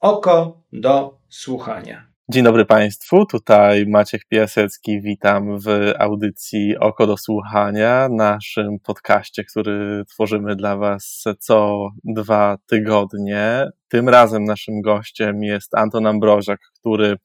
Oko 0.00 0.62
do 0.72 1.18
słuchania. 1.28 2.12
Dzień 2.28 2.44
dobry 2.44 2.64
Państwu, 2.64 3.26
tutaj 3.26 3.86
Maciek 3.86 4.22
Piasecki, 4.28 5.00
witam 5.00 5.58
w 5.58 5.66
audycji 5.98 6.78
Oko 6.78 7.06
do 7.06 7.16
Słuchania, 7.16 8.08
naszym 8.10 8.78
podcaście, 8.84 9.44
który 9.44 10.04
tworzymy 10.08 10.56
dla 10.56 10.76
Was 10.76 11.24
co 11.38 11.88
dwa 12.04 12.58
tygodnie. 12.66 13.70
Tym 13.88 14.08
razem 14.08 14.44
naszym 14.44 14.80
gościem 14.80 15.42
jest 15.42 15.74
Anton 15.74 16.06
Ambroziak, 16.06 16.60
który 16.78 17.16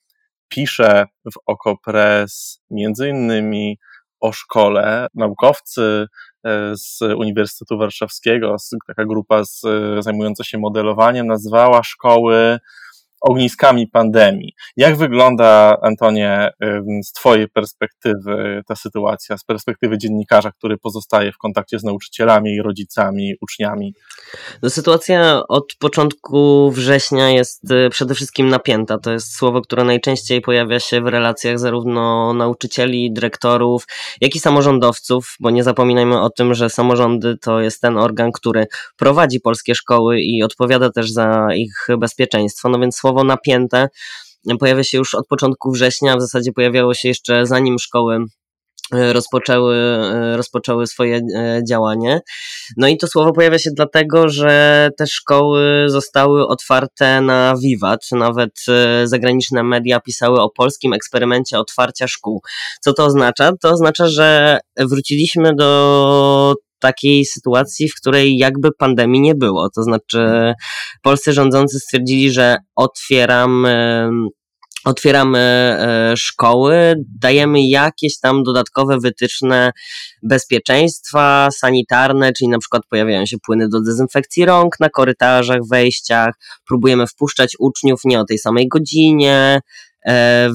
pisze 0.49 1.05
w 1.33 1.37
Okopres 1.45 2.61
między 2.71 3.09
innymi 3.09 3.77
o 4.19 4.31
szkole. 4.33 5.07
Naukowcy 5.15 6.07
e, 6.45 6.71
z 6.75 7.01
Uniwersytetu 7.01 7.77
Warszawskiego, 7.77 8.55
taka 8.87 9.05
grupa 9.05 9.43
z, 9.43 9.61
zajmująca 9.99 10.43
się 10.43 10.57
modelowaniem, 10.57 11.27
nazwała 11.27 11.83
szkoły 11.83 12.59
ogniskami 13.21 13.87
pandemii. 13.87 14.53
Jak 14.77 14.97
wygląda, 14.97 15.77
Antonie, 15.81 16.49
z 17.03 17.11
Twojej 17.11 17.49
perspektywy 17.49 18.61
ta 18.67 18.75
sytuacja, 18.75 19.37
z 19.37 19.43
perspektywy 19.43 19.97
dziennikarza, 19.97 20.51
który 20.51 20.77
pozostaje 20.77 21.31
w 21.31 21.37
kontakcie 21.37 21.79
z 21.79 21.83
nauczycielami, 21.83 22.61
rodzicami, 22.61 23.33
uczniami? 23.41 23.93
No, 24.61 24.69
sytuacja 24.69 25.41
od 25.47 25.75
początku 25.79 26.71
września 26.71 27.29
jest 27.29 27.71
y, 27.71 27.89
przede 27.89 28.15
wszystkim 28.15 28.49
napięta. 28.49 28.97
To 28.97 29.11
jest 29.11 29.35
słowo, 29.35 29.61
które 29.61 29.83
najczęściej 29.83 30.41
pojawia 30.41 30.79
się 30.79 31.01
w 31.01 31.07
relacjach 31.07 31.59
zarówno 31.59 32.33
nauczycieli, 32.33 33.13
dyrektorów, 33.13 33.87
jak 34.21 34.35
i 34.35 34.39
samorządowców, 34.39 35.35
bo 35.39 35.49
nie 35.49 35.63
zapominajmy 35.63 36.21
o 36.21 36.29
tym, 36.29 36.53
że 36.53 36.69
samorządy 36.69 37.37
to 37.37 37.61
jest 37.61 37.81
ten 37.81 37.97
organ, 37.97 38.31
który 38.31 38.67
prowadzi 38.97 39.39
polskie 39.39 39.75
szkoły 39.75 40.21
i 40.21 40.43
odpowiada 40.43 40.89
też 40.89 41.11
za 41.11 41.47
ich 41.55 41.87
bezpieczeństwo. 41.97 42.69
No 42.69 42.79
więc 42.79 42.99
słowo 43.07 43.23
napięte 43.23 43.87
pojawia 44.59 44.83
się 44.83 44.97
już 44.97 45.15
od 45.15 45.27
początku 45.27 45.71
września, 45.71 46.17
w 46.17 46.21
zasadzie 46.21 46.51
pojawiało 46.51 46.93
się 46.93 47.07
jeszcze 47.07 47.45
zanim 47.45 47.79
szkoły 47.79 48.17
e, 48.93 49.13
rozpoczęły, 49.13 49.75
e, 49.75 50.37
rozpoczęły 50.37 50.87
swoje 50.87 51.21
e, 51.35 51.61
działanie. 51.69 52.21
No 52.77 52.87
i 52.87 52.97
to 52.97 53.07
słowo 53.07 53.33
pojawia 53.33 53.59
się 53.59 53.69
dlatego, 53.75 54.29
że 54.29 54.89
te 54.97 55.07
szkoły 55.07 55.85
zostały 55.87 56.47
otwarte 56.47 57.21
na 57.21 57.55
wiwat. 57.61 57.99
Nawet 58.11 58.51
zagraniczne 59.03 59.63
media 59.63 59.99
pisały 59.99 60.41
o 60.41 60.49
polskim 60.49 60.93
eksperymencie 60.93 61.59
otwarcia 61.59 62.07
szkół. 62.07 62.41
Co 62.81 62.93
to 62.93 63.05
oznacza? 63.05 63.51
To 63.61 63.69
oznacza, 63.69 64.07
że 64.07 64.59
wróciliśmy 64.77 65.55
do 65.55 66.55
takiej 66.79 67.25
sytuacji, 67.25 67.89
w 67.89 67.95
której 67.95 68.37
jakby 68.37 68.69
pandemii 68.71 69.21
nie 69.21 69.35
było. 69.35 69.69
To 69.75 69.83
znaczy, 69.83 70.53
polscy 71.01 71.33
rządzący 71.33 71.79
stwierdzili, 71.79 72.31
że 72.31 72.57
otwieram 72.75 73.67
otwieramy 74.87 75.39
e, 75.39 76.13
szkoły, 76.17 76.95
dajemy 77.19 77.67
jakieś 77.67 78.19
tam 78.19 78.43
dodatkowe 78.43 78.97
wytyczne 78.99 79.71
bezpieczeństwa 80.23 81.49
sanitarne, 81.51 82.33
czyli 82.33 82.49
na 82.49 82.59
przykład 82.59 82.81
pojawiają 82.89 83.25
się 83.25 83.37
płyny 83.45 83.69
do 83.69 83.81
dezynfekcji 83.81 84.45
rąk 84.45 84.79
na 84.79 84.89
korytarzach, 84.89 85.59
wejściach, 85.71 86.33
próbujemy 86.67 87.07
wpuszczać 87.07 87.55
uczniów 87.59 88.01
nie 88.05 88.19
o 88.19 88.25
tej 88.25 88.37
samej 88.37 88.67
godzinie, 88.67 89.59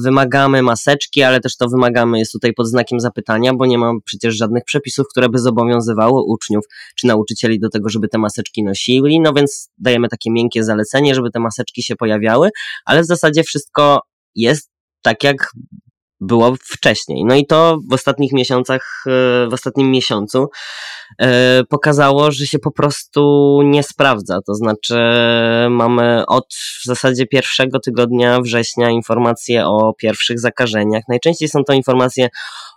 wymagamy 0.03 0.61
maseczki, 0.61 1.23
ale 1.23 1.39
też 1.39 1.57
to 1.57 1.67
wymagamy 1.67 2.19
jest 2.19 2.31
tutaj 2.31 2.53
pod 2.53 2.67
znakiem 2.67 2.99
zapytania, 2.99 3.53
bo 3.53 3.65
nie 3.65 3.77
ma 3.77 3.91
przecież 4.05 4.35
żadnych 4.35 4.63
przepisów, 4.63 5.05
które 5.11 5.29
by 5.29 5.39
zobowiązywały 5.39 6.21
uczniów 6.23 6.65
czy 6.95 7.07
nauczycieli 7.07 7.59
do 7.59 7.69
tego, 7.69 7.89
żeby 7.89 8.07
te 8.07 8.17
maseczki 8.17 8.63
nosili, 8.63 9.19
no 9.19 9.33
więc 9.33 9.69
dajemy 9.77 10.07
takie 10.07 10.31
miękkie 10.31 10.63
zalecenie, 10.63 11.15
żeby 11.15 11.31
te 11.31 11.39
maseczki 11.39 11.83
się 11.83 11.95
pojawiały, 11.95 12.49
ale 12.85 13.01
w 13.01 13.05
zasadzie 13.05 13.43
wszystko 13.43 13.99
jest 14.35 14.69
tak, 15.01 15.23
jak 15.23 15.51
było 16.23 16.55
wcześniej. 16.63 17.25
No 17.25 17.35
i 17.35 17.45
to 17.45 17.77
w 17.89 17.93
ostatnich 17.93 18.31
miesiącach, 18.33 19.03
e, 19.07 19.09
w 19.49 19.53
ostatnim 19.53 19.91
miesiącu 19.91 20.47
e, 21.19 21.63
pokazało, 21.69 22.31
że 22.31 22.45
się 22.45 22.59
po 22.59 22.71
prostu 22.71 23.59
nie 23.63 23.83
sprawdza. 23.83 24.39
To 24.45 24.55
znaczy, 24.55 24.99
mamy 25.69 26.25
od 26.27 26.45
w 26.81 26.85
zasadzie 26.85 27.27
pierwszego 27.27 27.79
tygodnia 27.79 28.41
września 28.41 28.89
informacje 28.89 29.67
o 29.67 29.93
pierwszych 29.93 30.39
zakażeniach. 30.39 31.03
Najczęściej 31.09 31.49
są 31.49 31.63
to 31.63 31.73
informacje 31.73 32.29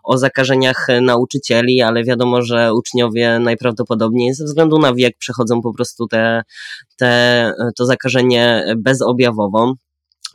o 0.05 0.19
zakażeniach 0.19 0.87
nauczycieli, 1.03 1.83
ale 1.83 2.05
wiadomo, 2.05 2.43
że 2.43 2.75
uczniowie 2.75 3.39
najprawdopodobniej 3.39 4.35
ze 4.35 4.45
względu 4.45 4.79
na 4.79 4.95
wiek 4.95 5.19
przechodzą 5.19 5.61
po 5.63 5.75
prostu 5.75 6.07
te, 6.07 6.43
te, 6.97 7.53
to 7.77 7.87
zakażenie 7.87 8.65
bezobjawowo 8.77 9.75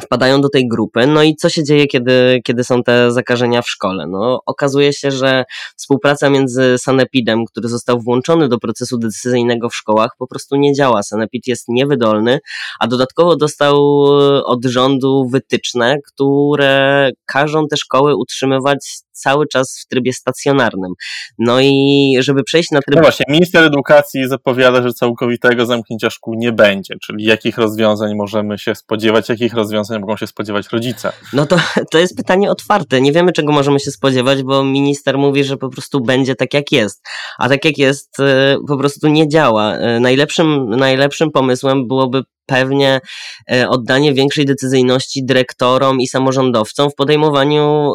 wpadają 0.01 0.41
do 0.41 0.49
tej 0.49 0.67
grupy. 0.67 1.07
No 1.07 1.23
i 1.23 1.35
co 1.35 1.49
się 1.49 1.63
dzieje, 1.63 1.87
kiedy, 1.87 2.41
kiedy 2.43 2.63
są 2.63 2.83
te 2.83 3.11
zakażenia 3.11 3.61
w 3.61 3.69
szkole? 3.69 4.07
No, 4.07 4.39
okazuje 4.45 4.93
się, 4.93 5.11
że 5.11 5.43
współpraca 5.77 6.29
między 6.29 6.75
Sanepidem, 6.77 7.45
który 7.45 7.69
został 7.69 7.99
włączony 7.99 8.49
do 8.49 8.59
procesu 8.59 8.97
decyzyjnego 8.97 9.69
w 9.69 9.75
szkołach, 9.75 10.11
po 10.17 10.27
prostu 10.27 10.55
nie 10.55 10.73
działa. 10.73 11.03
Sanepid 11.03 11.47
jest 11.47 11.65
niewydolny, 11.67 12.39
a 12.79 12.87
dodatkowo 12.87 13.35
dostał 13.35 14.03
od 14.45 14.65
rządu 14.65 15.27
wytyczne, 15.31 15.97
które 16.07 17.09
każą 17.25 17.67
te 17.67 17.77
szkoły 17.77 18.15
utrzymywać 18.15 19.01
cały 19.11 19.47
czas 19.47 19.79
w 19.85 19.87
trybie 19.87 20.13
stacjonarnym. 20.13 20.93
No 21.39 21.59
i 21.61 22.15
żeby 22.19 22.43
przejść 22.43 22.71
na 22.71 22.81
tryb. 22.81 22.95
No 22.95 23.01
właśnie, 23.01 23.25
minister 23.29 23.63
edukacji 23.63 24.27
zapowiada, 24.27 24.81
że 24.81 24.93
całkowitego 24.93 25.65
zamknięcia 25.65 26.09
szkół 26.09 26.33
nie 26.33 26.51
będzie, 26.51 26.95
czyli 27.05 27.25
jakich 27.25 27.57
rozwiązań 27.57 28.15
możemy 28.15 28.57
się 28.57 28.75
spodziewać, 28.75 29.29
jakich 29.29 29.53
rozwiązań 29.53 29.99
mogą 29.99 30.17
się 30.17 30.27
spodziewać 30.27 30.67
rodzice? 30.71 31.11
No 31.33 31.45
to, 31.45 31.57
to 31.91 31.97
jest 31.97 32.17
pytanie 32.17 32.51
otwarte. 32.51 33.01
Nie 33.01 33.11
wiemy, 33.11 33.31
czego 33.31 33.51
możemy 33.51 33.79
się 33.79 33.91
spodziewać, 33.91 34.43
bo 34.43 34.63
minister 34.63 35.17
mówi, 35.17 35.43
że 35.43 35.57
po 35.57 35.69
prostu 35.69 36.01
będzie 36.01 36.35
tak, 36.35 36.53
jak 36.53 36.71
jest. 36.71 37.03
A 37.37 37.49
tak, 37.49 37.65
jak 37.65 37.77
jest, 37.77 38.19
y, 38.19 38.23
po 38.67 38.77
prostu 38.77 39.07
nie 39.07 39.29
działa. 39.29 39.77
Y, 39.77 39.99
najlepszym, 39.99 40.69
najlepszym 40.69 41.31
pomysłem 41.31 41.87
byłoby 41.87 42.23
pewnie 42.45 42.99
e, 43.51 43.69
oddanie 43.69 44.13
większej 44.13 44.45
decyzyjności 44.45 45.25
dyrektorom 45.25 45.99
i 45.99 46.07
samorządowcom 46.07 46.89
w 46.89 46.95
podejmowaniu, 46.95 47.93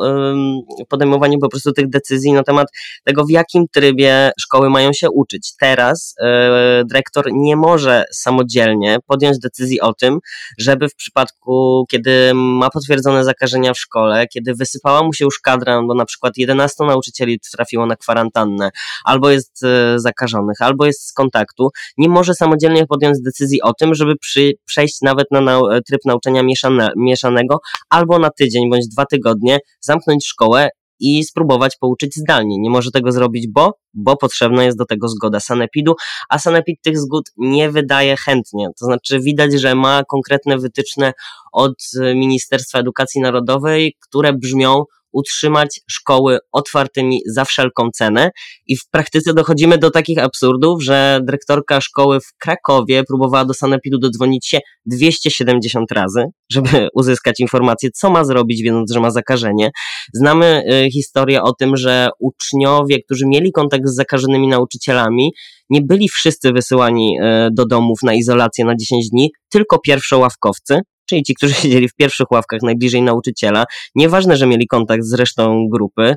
podejmowaniu 0.89 1.39
po 1.39 1.49
prostu 1.49 1.73
tych 1.73 1.89
decyzji 1.89 2.33
na 2.33 2.43
temat 2.43 2.69
tego, 3.05 3.25
w 3.25 3.31
jakim 3.31 3.65
trybie 3.73 4.31
szkoły 4.41 4.71
mają 4.71 4.93
się 4.93 5.11
uczyć. 5.11 5.53
Teraz 5.61 6.15
e, 6.23 6.83
dyrektor 6.85 7.25
nie 7.33 7.57
może 7.57 8.05
samodzielnie 8.13 8.99
podjąć 9.07 9.39
decyzji 9.39 9.81
o 9.81 9.95
tym, 9.95 10.19
żeby 10.59 10.89
w 10.89 10.95
przypadku, 10.95 11.85
kiedy 11.91 12.33
ma 12.35 12.71
potwierdzone 12.71 13.25
zakażenia 13.25 13.75
w 13.75 13.79
szkole, 13.79 14.27
kiedy 14.27 14.55
wysypała 14.55 15.03
mu 15.03 15.13
się 15.13 15.25
już 15.25 15.39
kadra, 15.41 15.83
bo 15.83 15.95
na 15.95 16.05
przykład 16.05 16.37
11 16.37 16.85
nauczycieli 16.85 17.41
trafiło 17.57 17.87
na 17.87 17.97
kwarantannę, 17.97 18.71
albo 19.05 19.31
jest 19.31 19.65
e, 19.65 19.99
zakażonych, 19.99 20.57
albo 20.61 20.87
jest 20.87 21.09
z 21.09 21.13
kontaktu, 21.13 21.69
nie 21.99 22.09
może 22.09 22.35
samodzielnie 22.35 22.87
podjąć 22.87 23.19
decyzji 23.23 23.63
o 23.63 23.73
tym, 23.75 23.95
żeby 23.95 24.17
przy 24.17 24.36
przejść 24.67 24.97
nawet 25.03 25.27
na 25.31 25.41
nau 25.41 25.63
tryb 25.89 26.01
nauczania 26.05 26.43
mieszane, 26.43 26.91
mieszanego 26.97 27.59
albo 27.91 28.19
na 28.19 28.31
tydzień 28.31 28.71
bądź 28.71 28.89
dwa 28.89 29.07
tygodnie, 29.07 29.59
zamknąć 29.81 30.27
szkołę 30.27 30.69
i 31.01 31.25
spróbować 31.25 31.77
pouczyć 31.81 32.17
zdalnie. 32.17 32.59
Nie 32.59 32.71
może 32.71 32.91
tego 32.91 33.13
zrobić, 33.13 33.47
bo, 33.53 33.73
bo 33.95 34.17
potrzebna 34.17 34.65
jest 34.65 34.79
do 34.79 34.85
tego 34.85 35.09
zgoda 35.09 35.41
Sanepidu, 35.41 35.95
a 36.29 36.39
Sanepid 36.39 36.83
tych 36.83 36.99
zgód 36.99 37.25
nie 37.37 37.71
wydaje 37.71 38.17
chętnie. 38.17 38.67
To 38.81 38.87
znaczy 38.87 39.21
widać, 39.21 39.53
że 39.53 39.75
ma 39.75 40.03
konkretne 40.09 40.59
wytyczne 40.59 41.13
od 41.53 41.75
Ministerstwa 42.15 42.79
Edukacji 42.79 43.21
Narodowej, 43.21 43.95
które 44.09 44.33
brzmią 44.33 44.85
utrzymać 45.17 45.81
szkoły 45.91 46.39
otwartymi 46.53 47.21
za 47.27 47.45
wszelką 47.45 47.91
cenę 47.91 48.31
i 48.67 48.77
w 48.77 48.89
praktyce 48.91 49.35
dochodzimy 49.35 49.79
do 49.79 49.91
takich 49.91 50.19
absurdów, 50.19 50.83
że 50.83 51.21
dyrektorka 51.25 51.81
szkoły 51.81 52.21
w 52.21 52.37
Krakowie 52.39 53.05
próbowała 53.05 53.45
do 53.45 53.55
Sanepidu 53.55 53.99
dodzwonić 53.99 54.47
się 54.47 54.59
270 54.87 55.93
razy, 55.93 56.25
żeby 56.53 56.69
uzyskać 56.95 57.41
informację, 57.41 57.91
co 57.91 58.11
ma 58.11 58.25
zrobić, 58.25 58.63
wiedząc, 58.63 58.93
że 58.93 59.01
ma 59.01 59.11
zakażenie. 59.11 59.71
Znamy 60.15 60.63
y, 60.87 60.91
historię 60.91 61.43
o 61.43 61.53
tym, 61.53 61.77
że 61.77 62.09
uczniowie, 62.19 63.03
którzy 63.03 63.27
mieli 63.27 63.53
kontakt 63.53 63.85
z 63.87 63.95
zakażonymi 63.95 64.49
nauczycielami, 64.49 65.33
nie 65.71 65.83
byli 65.83 66.09
wszyscy 66.09 66.53
wysyłani 66.53 67.19
y, 67.21 67.49
do 67.53 67.67
domów 67.67 67.99
na 68.03 68.15
izolację 68.15 68.65
na 68.65 68.77
10 68.77 69.11
dni, 69.11 69.31
tylko 69.51 69.79
pierwszoławkowcy, 69.79 70.81
czyli 71.07 71.23
ci, 71.23 71.35
którzy 71.35 71.55
siedzieli 71.63 71.89
w 71.89 71.95
pierwszych 71.95 72.31
ławkach 72.31 72.63
najbliżej 72.63 73.03
nauczyciela, 73.03 73.65
nieważne, 73.95 74.37
że 74.37 74.47
mieli 74.47 74.67
kontakt 74.67 75.05
z 75.05 75.15
resztą 75.15 75.69
grupy, 75.73 76.17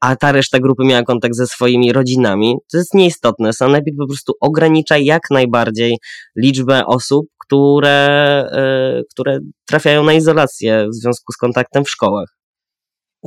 a 0.00 0.16
ta 0.16 0.32
reszta 0.32 0.58
grupy 0.58 0.84
miała 0.84 1.02
kontakt 1.02 1.34
ze 1.34 1.46
swoimi 1.46 1.92
rodzinami, 1.92 2.56
to 2.72 2.78
jest 2.78 2.94
nieistotne. 2.94 3.52
Sanepid 3.52 3.94
po 3.98 4.06
prostu 4.06 4.32
ogranicza 4.40 4.98
jak 4.98 5.22
najbardziej 5.30 5.98
liczbę 6.36 6.86
osób, 6.86 7.26
które, 7.38 8.44
yy, 8.96 9.04
które 9.10 9.38
trafiają 9.66 10.04
na 10.04 10.12
izolację 10.12 10.86
w 10.88 10.94
związku 10.94 11.32
z 11.32 11.36
kontaktem 11.36 11.84
w 11.84 11.90
szkołach. 11.90 12.39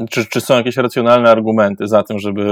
Czy, 0.10 0.26
czy 0.26 0.42
są 0.42 0.56
jakieś 0.56 0.78
racjonalne 0.78 1.30
argumenty 1.30 1.88
za 1.88 2.04
tym, 2.04 2.20
żeby 2.20 2.44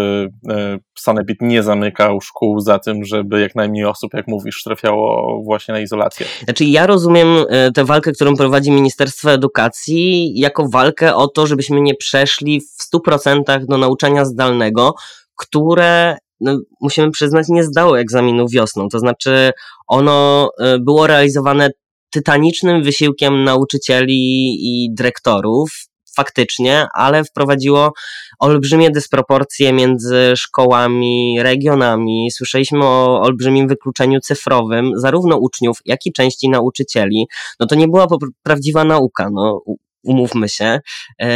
e, 0.49 0.77
Sanepid 0.97 1.37
nie 1.41 1.63
zamykał 1.63 2.21
szkół, 2.21 2.59
za 2.59 2.79
tym, 2.79 3.05
żeby 3.05 3.41
jak 3.41 3.55
najmniej 3.55 3.85
osób, 3.85 4.13
jak 4.13 4.27
mówisz, 4.27 4.63
trafiało 4.63 5.41
właśnie 5.43 5.73
na 5.73 5.79
izolację? 5.79 6.25
Znaczy, 6.43 6.65
ja 6.65 6.87
rozumiem 6.87 7.27
e, 7.49 7.71
tę 7.71 7.85
walkę, 7.85 8.11
którą 8.11 8.35
prowadzi 8.35 8.71
Ministerstwo 8.71 9.31
Edukacji, 9.31 10.33
jako 10.39 10.69
walkę 10.69 11.15
o 11.15 11.27
to, 11.27 11.47
żebyśmy 11.47 11.81
nie 11.81 11.95
przeszli 11.95 12.61
w 12.61 12.95
100% 12.95 13.65
do 13.65 13.77
nauczania 13.77 14.25
zdalnego, 14.25 14.93
które 15.35 16.17
no, 16.39 16.59
musimy 16.81 17.11
przyznać, 17.11 17.45
nie 17.49 17.63
zdało 17.63 17.99
egzaminu 17.99 18.47
wiosną. 18.49 18.89
To 18.89 18.99
znaczy, 18.99 19.51
ono 19.87 20.49
e, 20.59 20.79
było 20.79 21.07
realizowane 21.07 21.69
tytanicznym 22.09 22.83
wysiłkiem 22.83 23.43
nauczycieli 23.43 24.55
i 24.59 24.89
dyrektorów, 24.93 25.90
faktycznie, 26.15 26.87
ale 26.93 27.23
wprowadziło 27.23 27.93
olbrzymie 28.39 28.91
dysproporcje 28.91 29.73
między 29.73 30.33
szkołami, 30.35 31.37
regionami. 31.41 32.31
Słyszeliśmy 32.31 32.85
o 32.85 33.21
olbrzymim 33.21 33.67
wykluczeniu 33.67 34.19
cyfrowym 34.19 34.91
zarówno 34.95 35.37
uczniów, 35.37 35.77
jak 35.85 36.05
i 36.05 36.13
części 36.13 36.49
nauczycieli. 36.49 37.27
No 37.59 37.67
to 37.67 37.75
nie 37.75 37.87
była 37.87 38.07
prawdziwa 38.43 38.83
nauka. 38.83 39.29
No, 39.31 39.61
umówmy 40.03 40.49
się. 40.49 40.79
E, 41.19 41.29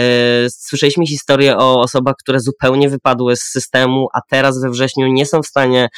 słyszeliśmy 0.50 1.08
historię 1.08 1.58
o 1.58 1.80
osobach, 1.80 2.16
które 2.20 2.40
zupełnie 2.40 2.90
wypadły 2.90 3.36
z 3.36 3.42
systemu, 3.42 4.08
a 4.14 4.20
teraz 4.30 4.62
we 4.62 4.70
wrześniu 4.70 5.08
nie 5.08 5.26
są 5.26 5.42
w 5.42 5.48
stanie 5.48 5.90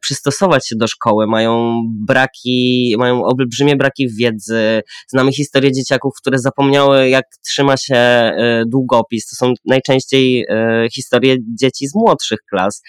przystosować 0.00 0.68
się 0.68 0.76
do 0.76 0.86
szkoły, 0.86 1.26
mają 1.26 1.82
braki, 2.06 2.94
mają 2.98 3.24
olbrzymie 3.24 3.76
braki 3.76 4.08
wiedzy. 4.18 4.82
Znamy 5.08 5.32
historię 5.32 5.72
dzieciaków, 5.72 6.12
które 6.20 6.38
zapomniały, 6.38 7.08
jak 7.08 7.24
trzyma 7.46 7.76
się 7.76 7.96
e, 7.96 8.64
długopis. 8.66 9.28
To 9.28 9.46
są 9.46 9.52
najczęściej 9.66 10.46
e, 10.48 10.86
historie 10.92 11.36
dzieci 11.60 11.88
z 11.88 11.94
młodszych 11.94 12.38
klas. 12.50 12.82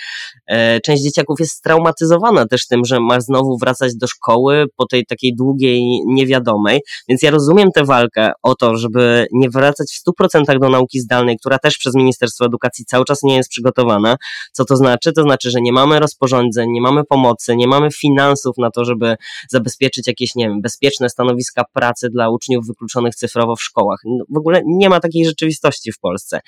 Część 0.86 1.04
dzieciaków 1.04 1.40
jest 1.40 1.52
straumatyzowana 1.52 2.48
też 2.48 2.68
tym, 2.68 2.86
że 2.86 3.00
ma 3.00 3.22
znowu 3.22 3.58
wracać 3.58 3.96
do 3.96 4.08
szkoły 4.08 4.66
po 4.76 4.86
tej 4.86 5.06
takiej 5.06 5.36
długiej, 5.36 5.82
niewiadomej. 6.08 6.80
Więc 7.10 7.22
ja 7.22 7.32
rozumiem 7.32 7.70
tę 7.76 7.84
walkę 7.86 8.32
o 8.44 8.56
to, 8.56 8.78
żeby 8.78 9.28
nie 9.32 9.50
wracać 9.50 9.88
w 9.92 10.24
100% 10.24 10.60
do 10.60 10.70
nauki 10.70 11.00
zdalnej, 11.00 11.38
która 11.38 11.60
też 11.60 11.78
przez 11.78 11.96
Ministerstwo 11.96 12.46
Edukacji 12.46 12.86
cały 12.86 13.06
czas 13.06 13.24
nie 13.24 13.36
jest 13.36 13.50
przygotowana. 13.50 14.16
Co 14.54 14.66
to 14.66 14.76
znaczy? 14.76 15.14
To 15.14 15.22
znaczy, 15.22 15.52
że 15.52 15.62
nie 15.62 15.72
mamy 15.72 16.00
rozporządzeń, 16.00 16.68
nie 16.80 16.84
mamy 16.84 17.04
pomocy, 17.04 17.56
nie 17.56 17.68
mamy 17.68 17.92
finansów 17.92 18.58
na 18.58 18.72
to, 18.72 18.86
żeby 18.86 19.16
zabezpieczyć 19.50 20.08
jakieś, 20.08 20.36
nie 20.36 20.48
wiem, 20.48 20.62
bezpieczne 20.62 21.10
stanowiska 21.10 21.64
pracy 21.74 22.10
dla 22.10 22.30
uczniów 22.30 22.68
wykluczonych 22.68 23.16
cyfrowo 23.16 23.56
w 23.56 23.64
szkołach. 23.64 24.00
W 24.30 24.38
ogóle 24.38 24.62
nie 24.66 24.90
ma 24.90 25.00
takiej 25.00 25.26
rzeczywistości 25.26 25.92
w 25.92 26.00
Polsce. 26.00 26.40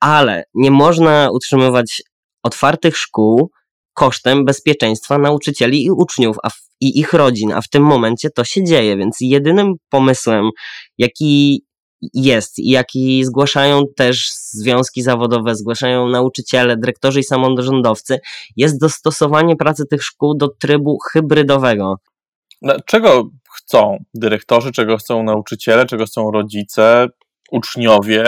Ale 0.00 0.44
nie 0.54 0.70
można 0.70 1.28
utrzymywać 1.32 2.02
otwartych 2.42 2.96
szkół 2.96 3.50
kosztem 3.94 4.44
bezpieczeństwa 4.44 5.18
nauczycieli 5.18 5.84
i 5.84 5.90
uczniów 5.90 6.36
a 6.42 6.50
w, 6.50 6.54
i 6.80 6.98
ich 6.98 7.12
rodzin, 7.12 7.52
a 7.52 7.60
w 7.60 7.68
tym 7.68 7.82
momencie 7.82 8.30
to 8.30 8.44
się 8.44 8.64
dzieje, 8.64 8.96
więc 8.96 9.16
jedynym 9.20 9.74
pomysłem, 9.88 10.50
jaki 10.98 11.62
jest 12.14 12.58
i 12.58 12.70
jaki 12.70 13.24
zgłaszają 13.24 13.82
też 13.96 14.30
związki 14.32 15.02
zawodowe, 15.02 15.54
zgłaszają 15.54 16.08
nauczyciele, 16.08 16.76
dyrektorzy 16.76 17.20
i 17.20 17.24
samorządowcy, 17.24 18.18
jest 18.56 18.80
dostosowanie 18.80 19.56
pracy 19.56 19.86
tych 19.86 20.02
szkół 20.02 20.36
do 20.36 20.48
trybu 20.48 20.98
hybrydowego. 21.12 21.96
No, 22.62 22.76
czego 22.86 23.28
chcą 23.56 23.96
dyrektorzy, 24.14 24.72
czego 24.72 24.96
chcą 24.96 25.22
nauczyciele, 25.22 25.86
czego 25.86 26.06
chcą 26.06 26.30
rodzice, 26.30 27.06
uczniowie? 27.50 28.24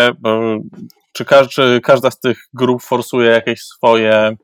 Czy, 1.13 1.81
każda 1.83 2.11
z 2.11 2.21
tych 2.21 2.39
grup 2.55 2.83
forsuje 2.83 3.31
jakieś 3.31 3.63
swoje 3.63 4.37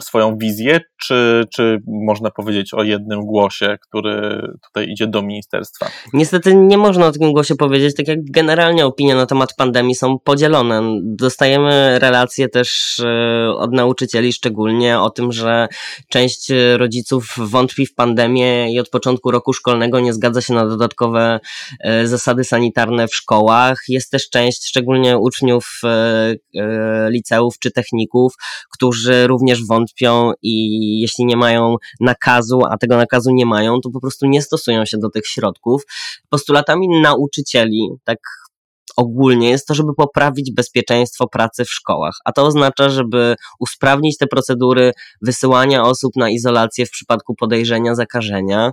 swoją 0.00 0.38
wizję, 0.38 0.80
czy, 1.02 1.44
czy 1.54 1.78
można 1.86 2.30
powiedzieć 2.30 2.74
o 2.74 2.82
jednym 2.82 3.20
głosie, 3.20 3.76
który 3.80 4.42
tutaj 4.64 4.88
idzie 4.88 5.06
do 5.06 5.22
ministerstwa? 5.22 5.90
Niestety 6.12 6.54
nie 6.54 6.78
można 6.78 7.06
o 7.06 7.12
takim 7.12 7.32
głosie 7.32 7.54
powiedzieć, 7.54 7.96
tak 7.96 8.08
jak 8.08 8.18
generalnie 8.30 8.86
opinie 8.86 9.14
na 9.14 9.26
temat 9.26 9.54
pandemii 9.56 9.94
są 9.94 10.18
podzielone. 10.18 10.82
Dostajemy 11.02 11.98
relacje 11.98 12.48
też 12.48 12.98
e, 12.98 13.50
od 13.56 13.72
nauczycieli 13.72 14.32
szczególnie 14.32 15.00
o 15.00 15.10
tym, 15.10 15.32
że 15.32 15.68
część 16.08 16.52
rodziców 16.76 17.34
wątpi 17.36 17.86
w 17.86 17.94
pandemię 17.94 18.72
i 18.72 18.80
od 18.80 18.88
początku 18.88 19.30
roku 19.30 19.52
szkolnego 19.52 20.00
nie 20.00 20.12
zgadza 20.12 20.40
się 20.40 20.54
na 20.54 20.66
dodatkowe 20.66 21.40
e, 21.80 22.06
zasady 22.06 22.44
sanitarne 22.44 23.08
w 23.08 23.14
szkołach. 23.14 23.78
Jest 23.88 24.10
też 24.10 24.30
część, 24.30 24.68
szczególnie 24.68 25.18
uczniów 25.18 25.80
e, 25.84 27.10
liceów 27.10 27.58
czy 27.58 27.70
techników, 27.70 28.34
którzy 28.72 29.26
również 29.26 29.57
wątpią 29.66 30.32
i 30.42 31.00
jeśli 31.00 31.24
nie 31.24 31.36
mają 31.36 31.76
nakazu, 32.00 32.60
a 32.70 32.78
tego 32.78 32.96
nakazu 32.96 33.30
nie 33.30 33.46
mają, 33.46 33.80
to 33.80 33.90
po 33.90 34.00
prostu 34.00 34.26
nie 34.26 34.42
stosują 34.42 34.84
się 34.84 34.98
do 34.98 35.10
tych 35.10 35.26
środków. 35.26 35.82
Postulatami 36.28 36.88
nauczycieli, 36.88 37.88
tak 38.04 38.18
ogólnie 38.98 39.50
jest 39.50 39.66
to, 39.66 39.74
żeby 39.74 39.94
poprawić 39.94 40.52
bezpieczeństwo 40.52 41.28
pracy 41.28 41.64
w 41.64 41.70
szkołach, 41.70 42.14
a 42.24 42.32
to 42.32 42.46
oznacza, 42.46 42.88
żeby 42.88 43.34
usprawnić 43.60 44.18
te 44.18 44.26
procedury 44.26 44.92
wysyłania 45.22 45.82
osób 45.82 46.12
na 46.16 46.30
izolację 46.30 46.86
w 46.86 46.90
przypadku 46.90 47.34
podejrzenia 47.34 47.94
zakażenia. 47.94 48.72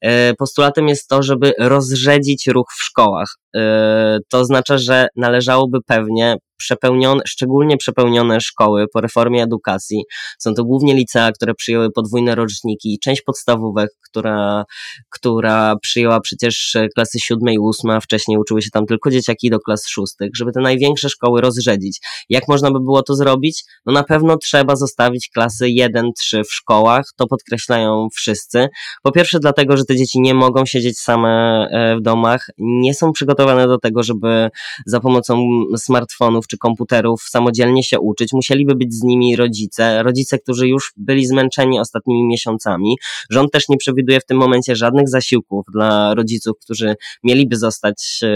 E, 0.00 0.34
postulatem 0.34 0.88
jest 0.88 1.08
to, 1.08 1.22
żeby 1.22 1.52
rozrzedzić 1.58 2.46
ruch 2.46 2.66
w 2.78 2.82
szkołach. 2.82 3.36
E, 3.56 4.18
to 4.28 4.38
oznacza, 4.38 4.78
że 4.78 5.06
należałoby 5.16 5.78
pewnie 5.86 6.36
przepełnione, 6.56 7.22
szczególnie 7.26 7.76
przepełnione 7.76 8.40
szkoły 8.40 8.86
po 8.92 9.00
reformie 9.00 9.42
edukacji. 9.42 10.04
Są 10.38 10.54
to 10.54 10.64
głównie 10.64 10.94
licea, 10.94 11.32
które 11.32 11.54
przyjęły 11.54 11.90
podwójne 11.90 12.34
roczniki 12.34 12.94
i 12.94 12.98
część 12.98 13.22
podstawówek, 13.22 13.90
która, 14.10 14.64
która 15.10 15.76
przyjęła 15.76 16.20
przecież 16.20 16.76
klasy 16.94 17.18
siódme 17.20 17.54
i 17.54 17.58
ósme, 17.58 17.94
a 17.94 18.00
wcześniej 18.00 18.38
uczyły 18.38 18.62
się 18.62 18.70
tam 18.70 18.86
tylko 18.86 19.10
dzieciaki 19.10 19.50
do 19.50 19.58
klas 19.58 19.86
szóstych, 19.88 20.30
żeby 20.36 20.52
te 20.52 20.60
największe 20.60 21.08
szkoły 21.08 21.40
rozrzedzić. 21.40 22.00
Jak 22.28 22.48
można 22.48 22.70
by 22.70 22.80
było 22.80 23.02
to 23.02 23.14
zrobić? 23.14 23.64
No 23.86 23.92
na 23.92 24.04
pewno 24.04 24.36
trzeba 24.36 24.76
zostawić 24.76 25.28
klasy 25.34 25.64
1-3 25.64 26.44
w 26.44 26.52
szkołach, 26.52 27.04
to 27.16 27.26
podkreślają 27.26 28.08
wszyscy. 28.14 28.68
Po 29.02 29.12
pierwsze 29.12 29.40
dlatego, 29.40 29.76
że 29.76 29.84
te 29.84 29.96
dzieci 29.96 30.20
nie 30.20 30.34
mogą 30.34 30.66
siedzieć 30.66 30.98
same 30.98 31.66
e, 31.70 31.96
w 31.96 32.02
domach, 32.02 32.46
nie 32.58 32.94
są 32.94 33.12
przygotowane 33.12 33.66
do 33.66 33.78
tego, 33.78 34.02
żeby 34.02 34.50
za 34.86 35.00
pomocą 35.00 35.42
smartfonów 35.76 36.43
czy 36.46 36.58
komputerów 36.58 37.22
samodzielnie 37.22 37.82
się 37.82 38.00
uczyć, 38.00 38.32
musieliby 38.32 38.74
być 38.74 38.94
z 38.94 39.02
nimi 39.02 39.36
rodzice, 39.36 40.02
rodzice, 40.02 40.38
którzy 40.38 40.68
już 40.68 40.92
byli 40.96 41.26
zmęczeni 41.26 41.80
ostatnimi 41.80 42.26
miesiącami. 42.26 42.96
Rząd 43.30 43.52
też 43.52 43.68
nie 43.68 43.76
przewiduje 43.76 44.20
w 44.20 44.26
tym 44.26 44.36
momencie 44.36 44.76
żadnych 44.76 45.08
zasiłków 45.08 45.64
dla 45.72 46.14
rodziców, 46.14 46.56
którzy 46.64 46.94
mieliby 47.22 47.56
zostać 47.56 48.20
e, 48.22 48.26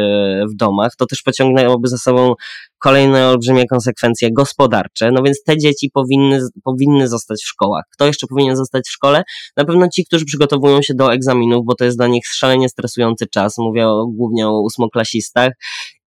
w 0.52 0.56
domach. 0.56 0.96
To 0.96 1.06
też 1.06 1.22
pociągnęłoby 1.22 1.88
za 1.88 1.98
sobą 1.98 2.34
kolejne 2.78 3.28
olbrzymie 3.28 3.66
konsekwencje 3.66 4.32
gospodarcze, 4.32 5.10
no 5.10 5.22
więc 5.22 5.42
te 5.42 5.58
dzieci 5.58 5.90
powinny, 5.90 6.40
powinny 6.64 7.08
zostać 7.08 7.40
w 7.42 7.46
szkołach. 7.46 7.84
Kto 7.92 8.06
jeszcze 8.06 8.26
powinien 8.26 8.56
zostać 8.56 8.88
w 8.88 8.90
szkole? 8.90 9.22
Na 9.56 9.64
pewno 9.64 9.88
ci, 9.88 10.04
którzy 10.04 10.24
przygotowują 10.24 10.82
się 10.82 10.94
do 10.94 11.12
egzaminów, 11.12 11.64
bo 11.64 11.74
to 11.74 11.84
jest 11.84 11.96
dla 11.96 12.06
nich 12.06 12.26
szalenie 12.26 12.68
stresujący 12.68 13.26
czas. 13.26 13.58
Mówię 13.58 13.86
głównie 14.08 14.48
o 14.48 14.60
ósmoklasistach 14.60 15.52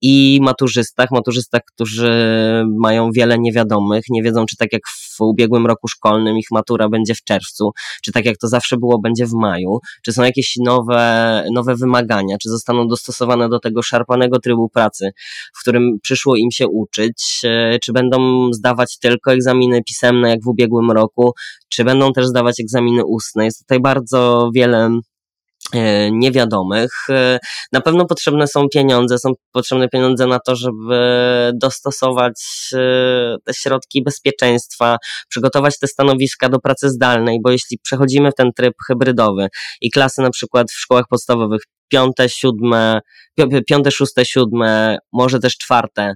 i 0.02 0.40
maturzystach, 0.42 1.12
maturzystach, 1.12 1.62
którzy 1.66 2.12
mają 2.80 3.12
wiele 3.12 3.40
niewiadomych, 3.40 4.04
nie 4.10 4.24
wiedzą, 4.24 4.46
czy 4.46 4.58
tak 4.58 4.74
jak 4.74 4.82
w 4.88 5.22
ubiegłym 5.22 5.66
roku 5.66 5.88
szkolnym 5.88 6.38
ich 6.38 6.48
matura 6.52 6.90
będzie 6.90 7.16
w 7.16 7.24
czerwcu, 7.24 7.72
czy 8.04 8.12
tak 8.12 8.26
jak 8.26 8.38
to 8.38 8.48
zawsze 8.48 8.78
było, 8.78 9.00
będzie 9.00 9.26
w 9.26 9.34
maju, 9.34 9.80
czy 10.06 10.14
są 10.14 10.24
jakieś 10.24 10.56
nowe, 10.66 11.44
nowe 11.54 11.76
wymagania, 11.76 12.38
czy 12.38 12.50
zostaną 12.50 12.88
dostosowane 12.88 13.50
do 13.50 13.60
tego 13.60 13.84
szarpanego 13.84 14.40
trybu 14.40 14.70
pracy, 14.70 15.12
w 15.58 15.62
którym 15.62 15.98
przyszło 16.02 16.36
im 16.36 16.52
się 16.52 16.68
uczyć, 16.68 17.42
e, 17.44 17.80
czy 17.80 17.94
będą 17.94 18.48
zdawać 18.54 18.98
tylko 19.00 19.32
egzaminy 19.32 19.84
pisemne 19.84 20.30
jak 20.30 20.44
w 20.44 20.48
ubiegłym 20.48 20.92
roku, 20.92 21.34
czy 21.70 21.84
będą 21.84 22.14
też 22.14 22.28
zdawać 22.28 22.60
egzaminy 22.60 23.06
ustne. 23.06 23.46
Jest 23.46 23.60
tutaj 23.60 23.80
bardzo 23.80 24.50
wiele 24.54 25.00
niewiadomych. 26.12 26.92
E, 27.10 27.40
na 27.72 27.82
pewno 27.82 28.06
potrzebne 28.06 28.48
są 28.48 28.66
pieniądze, 28.74 29.20
są 29.20 29.32
potrzebne 29.52 29.90
pieniądze 29.90 30.28
na 30.28 30.40
to, 30.40 30.56
żeby 30.56 31.52
dostosować 31.54 32.42
e, 32.74 33.36
te 33.46 33.54
środki 33.54 34.04
bezpieczeństwa, 34.04 34.98
przygotować 35.30 35.80
te 35.80 35.88
stanowiska 35.88 36.50
do 36.50 36.60
pracy 36.60 36.90
zdalnej, 36.90 37.40
bo 37.44 37.52
jeśli 37.52 37.78
przechodzimy 37.84 38.32
w 38.32 38.36
ten 38.36 38.54
tryb 38.54 38.74
hybrydowy 38.88 39.48
i 39.82 39.92
klasy 39.92 40.22
na 40.22 40.30
przykład 40.30 40.72
w 40.72 40.80
szkołach 40.80 41.06
podstawowych 41.10 41.62
piąte, 41.90 42.30
siódme, 42.30 43.00
piąte, 43.68 43.92
szóste, 43.92 44.26
siódme, 44.26 44.98
może 45.14 45.40
też 45.40 45.58
czwarte 45.58 46.14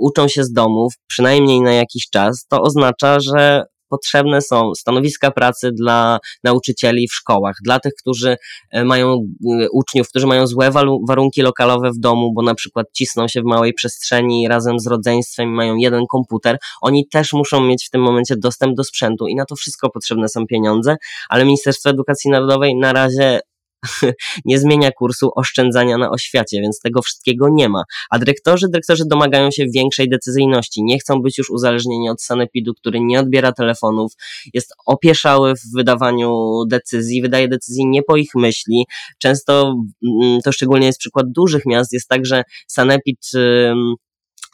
uczą 0.00 0.28
się 0.28 0.44
z 0.44 0.52
domów, 0.52 0.94
przynajmniej 1.06 1.60
na 1.60 1.72
jakiś 1.72 2.10
czas, 2.10 2.46
to 2.48 2.62
oznacza, 2.62 3.20
że 3.20 3.64
potrzebne 3.90 4.42
są 4.42 4.74
stanowiska 4.74 5.30
pracy 5.30 5.70
dla 5.72 6.18
nauczycieli 6.44 7.08
w 7.08 7.14
szkołach, 7.14 7.56
dla 7.64 7.80
tych, 7.80 7.92
którzy 7.94 8.36
e, 8.70 8.84
mają 8.84 9.14
e, 9.14 9.70
uczniów, 9.72 10.08
którzy 10.08 10.26
mają 10.26 10.46
złe 10.46 10.70
warunki 11.08 11.42
lokalowe 11.42 11.90
w 11.90 11.98
domu, 11.98 12.32
bo 12.32 12.42
na 12.42 12.54
przykład 12.54 12.86
cisną 12.92 13.28
się 13.28 13.40
w 13.40 13.44
małej 13.44 13.74
przestrzeni 13.74 14.48
razem 14.48 14.80
z 14.80 14.86
rodzeństwem 14.86 15.48
i 15.48 15.52
mają 15.52 15.76
jeden 15.76 16.04
komputer, 16.10 16.58
oni 16.82 17.08
też 17.08 17.32
muszą 17.32 17.60
mieć 17.60 17.86
w 17.86 17.90
tym 17.90 18.02
momencie 18.02 18.34
dostęp 18.36 18.76
do 18.76 18.84
sprzętu 18.84 19.26
i 19.28 19.34
na 19.34 19.44
to 19.44 19.56
wszystko 19.56 19.90
potrzebne 19.90 20.28
są 20.28 20.46
pieniądze, 20.46 20.96
ale 21.28 21.44
Ministerstwo 21.44 21.90
Edukacji 21.90 22.30
Narodowej 22.30 22.76
na 22.76 22.92
razie 22.92 23.40
nie 24.44 24.58
zmienia 24.58 24.90
kursu 24.92 25.30
oszczędzania 25.36 25.98
na 25.98 26.10
oświacie, 26.10 26.60
więc 26.60 26.80
tego 26.80 27.02
wszystkiego 27.02 27.48
nie 27.48 27.68
ma. 27.68 27.82
A 28.10 28.18
dyrektorzy, 28.18 28.66
dyrektorzy 28.68 29.04
domagają 29.06 29.50
się 29.50 29.66
większej 29.74 30.08
decyzyjności. 30.08 30.82
Nie 30.82 30.98
chcą 30.98 31.22
być 31.22 31.38
już 31.38 31.50
uzależnieni 31.50 32.10
od 32.10 32.22
sanepidu, 32.22 32.74
który 32.74 33.00
nie 33.00 33.20
odbiera 33.20 33.52
telefonów, 33.52 34.12
jest 34.54 34.74
opieszały 34.86 35.54
w 35.54 35.76
wydawaniu 35.76 36.30
decyzji, 36.68 37.22
wydaje 37.22 37.48
decyzji 37.48 37.86
nie 37.86 38.02
po 38.02 38.16
ich 38.16 38.30
myśli. 38.34 38.86
Często, 39.18 39.74
mm, 40.22 40.40
to 40.44 40.52
szczególnie 40.52 40.86
jest 40.86 40.98
przykład 40.98 41.26
dużych 41.32 41.66
miast, 41.66 41.92
jest 41.92 42.08
tak, 42.08 42.26
że 42.26 42.42
sanepid 42.68 43.30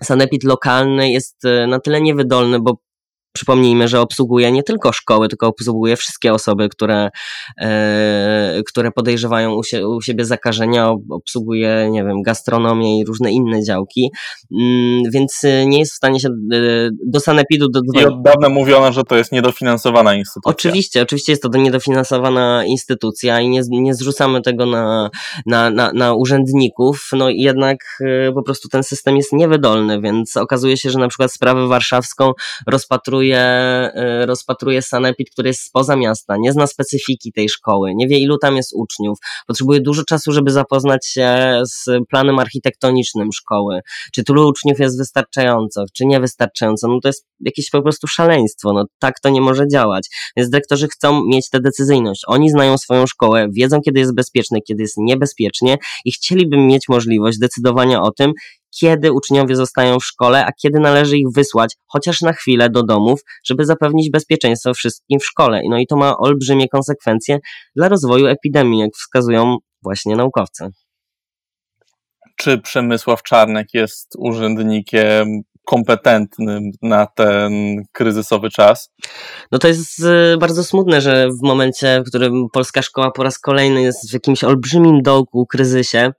sanepid 0.04 0.44
lokalny 0.44 1.10
jest 1.10 1.44
e, 1.44 1.66
na 1.66 1.80
tyle 1.80 2.00
niewydolny, 2.00 2.60
bo 2.60 2.78
Przypomnijmy, 3.36 3.88
że 3.88 4.00
obsługuje 4.00 4.52
nie 4.52 4.62
tylko 4.62 4.92
szkoły, 4.92 5.28
tylko 5.28 5.46
obsługuje 5.46 5.96
wszystkie 5.96 6.32
osoby, 6.32 6.68
które, 6.68 7.10
e, 7.60 8.62
które 8.66 8.90
podejrzewają 8.90 9.54
u, 9.54 9.62
sie, 9.62 9.88
u, 9.88 10.00
siebie 10.00 10.24
zakażenia, 10.24 10.94
obsługuje, 11.10 11.88
nie 11.90 12.04
wiem, 12.04 12.22
gastronomię 12.22 13.00
i 13.00 13.04
różne 13.04 13.32
inne 13.32 13.62
działki, 13.62 14.10
mm, 14.60 15.02
więc 15.10 15.44
e, 15.44 15.66
nie 15.66 15.78
jest 15.78 15.92
w 15.92 15.96
stanie 15.96 16.20
się 16.20 16.28
e, 16.28 16.32
do 17.06 17.20
sanepidu 17.20 17.68
do 17.68 17.80
I 18.00 18.04
od 18.04 18.22
dawna 18.22 18.48
mówiono, 18.48 18.92
że 18.92 19.02
to 19.02 19.16
jest 19.16 19.32
niedofinansowana 19.32 20.14
instytucja. 20.14 20.50
Oczywiście, 20.50 21.02
oczywiście 21.02 21.32
jest 21.32 21.42
to 21.42 21.48
niedofinansowana 21.48 22.64
instytucja 22.64 23.40
i 23.40 23.48
nie, 23.48 23.60
nie 23.70 23.94
zrzucamy 23.94 24.42
tego 24.42 24.66
na, 24.66 25.10
na, 25.46 25.70
na, 25.70 25.92
na 25.92 26.14
urzędników, 26.14 27.10
no 27.12 27.30
jednak 27.30 27.78
e, 28.00 28.32
po 28.32 28.42
prostu 28.42 28.68
ten 28.68 28.82
system 28.82 29.16
jest 29.16 29.32
niewydolny, 29.32 30.00
więc 30.00 30.36
okazuje 30.36 30.76
się, 30.76 30.90
że 30.90 30.98
na 30.98 31.08
przykład 31.08 31.32
sprawę 31.32 31.68
warszawską 31.68 32.32
rozpatruje 32.66 33.25
rozpatruje, 33.34 34.22
y, 34.22 34.26
rozpatruje 34.26 34.82
sanepid, 34.82 35.30
który 35.30 35.48
jest 35.48 35.60
spoza 35.60 35.96
miasta, 35.96 36.36
nie 36.38 36.52
zna 36.52 36.66
specyfiki 36.66 37.32
tej 37.32 37.48
szkoły, 37.48 37.94
nie 37.94 38.08
wie 38.08 38.18
ilu 38.18 38.38
tam 38.38 38.56
jest 38.56 38.72
uczniów, 38.74 39.18
potrzebuje 39.46 39.80
dużo 39.80 40.04
czasu, 40.04 40.32
żeby 40.32 40.50
zapoznać 40.50 41.06
się 41.06 41.62
z 41.64 41.84
planem 42.08 42.38
architektonicznym 42.38 43.32
szkoły, 43.32 43.80
czy 44.14 44.24
tylu 44.24 44.48
uczniów 44.48 44.80
jest 44.80 44.98
wystarczająco, 44.98 45.84
czy 45.94 46.06
niewystarczająco, 46.06 46.88
no 46.88 47.00
to 47.00 47.08
jest 47.08 47.26
jakieś 47.40 47.70
po 47.70 47.82
prostu 47.82 48.06
szaleństwo, 48.06 48.72
no 48.72 48.84
tak 48.98 49.20
to 49.20 49.28
nie 49.28 49.40
może 49.40 49.68
działać, 49.68 50.08
więc 50.36 50.50
dyrektorzy 50.50 50.88
chcą 50.88 51.24
mieć 51.24 51.50
tę 51.50 51.60
decyzyjność, 51.60 52.22
oni 52.26 52.50
znają 52.50 52.78
swoją 52.78 53.06
szkołę, 53.06 53.48
wiedzą 53.52 53.80
kiedy 53.80 54.00
jest 54.00 54.14
bezpieczne, 54.14 54.60
kiedy 54.60 54.82
jest 54.82 54.96
niebezpiecznie 54.98 55.76
i 56.04 56.12
chcieliby 56.12 56.56
mieć 56.56 56.88
możliwość 56.88 57.38
decydowania 57.38 58.02
o 58.02 58.10
tym, 58.10 58.32
kiedy 58.80 59.12
uczniowie 59.12 59.56
zostają 59.56 59.98
w 59.98 60.04
szkole, 60.04 60.46
a 60.46 60.52
kiedy 60.52 60.80
należy 60.80 61.18
ich 61.18 61.26
wysłać 61.34 61.76
chociaż 61.86 62.20
na 62.20 62.32
chwilę 62.32 62.70
do 62.70 62.82
domów, 62.82 63.20
żeby 63.44 63.64
zapewnić 63.64 64.10
bezpieczeństwo 64.10 64.74
wszystkim 64.74 65.20
w 65.20 65.24
szkole. 65.24 65.62
No 65.68 65.78
i 65.78 65.86
to 65.86 65.96
ma 65.96 66.16
olbrzymie 66.16 66.68
konsekwencje 66.68 67.38
dla 67.76 67.88
rozwoju 67.88 68.26
epidemii, 68.26 68.80
jak 68.80 68.90
wskazują 68.94 69.56
właśnie 69.82 70.16
naukowcy. 70.16 70.68
Czy 72.36 72.58
Przemysław 72.58 73.22
Czarnek 73.22 73.66
jest 73.74 74.12
urzędnikiem 74.18 75.42
kompetentnym 75.66 76.70
na 76.82 77.06
ten 77.06 77.82
kryzysowy 77.92 78.50
czas? 78.50 78.90
No 79.52 79.58
to 79.58 79.68
jest 79.68 80.00
y, 80.00 80.36
bardzo 80.40 80.64
smutne, 80.64 81.00
że 81.00 81.28
w 81.28 81.42
momencie, 81.42 82.02
w 82.06 82.08
którym 82.08 82.46
polska 82.52 82.82
szkoła 82.82 83.10
po 83.10 83.22
raz 83.22 83.38
kolejny 83.38 83.82
jest 83.82 84.10
w 84.10 84.12
jakimś 84.12 84.44
olbrzymim 84.44 85.02
dołku, 85.02 85.46
kryzysie, 85.46 86.12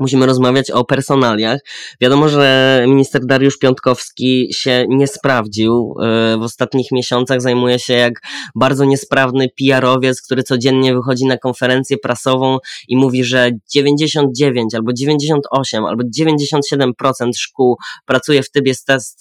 Musimy 0.00 0.26
rozmawiać 0.26 0.70
o 0.70 0.84
personaliach. 0.84 1.60
Wiadomo, 2.00 2.28
że 2.28 2.84
minister 2.88 3.26
Dariusz 3.26 3.58
Piątkowski 3.58 4.48
się 4.52 4.84
nie 4.88 5.06
sprawdził. 5.06 5.94
E, 6.02 6.36
w 6.38 6.42
ostatnich 6.42 6.92
miesiącach 6.92 7.40
zajmuje 7.40 7.78
się 7.78 7.94
jak 7.94 8.14
bardzo 8.54 8.84
niesprawny 8.84 9.48
PR-owiec, 9.60 10.22
który 10.22 10.42
codziennie 10.42 10.94
wychodzi 10.94 11.26
na 11.26 11.38
konferencję 11.38 11.96
prasową 11.98 12.58
i 12.88 12.96
mówi, 12.96 13.24
że 13.24 13.50
99 13.74 14.74
albo 14.74 14.92
98 14.92 15.84
albo 15.84 16.02
97% 16.20 16.90
szkół 17.36 17.76
pracuje 18.06 18.42
w 18.42 18.50
trybie, 18.50 18.72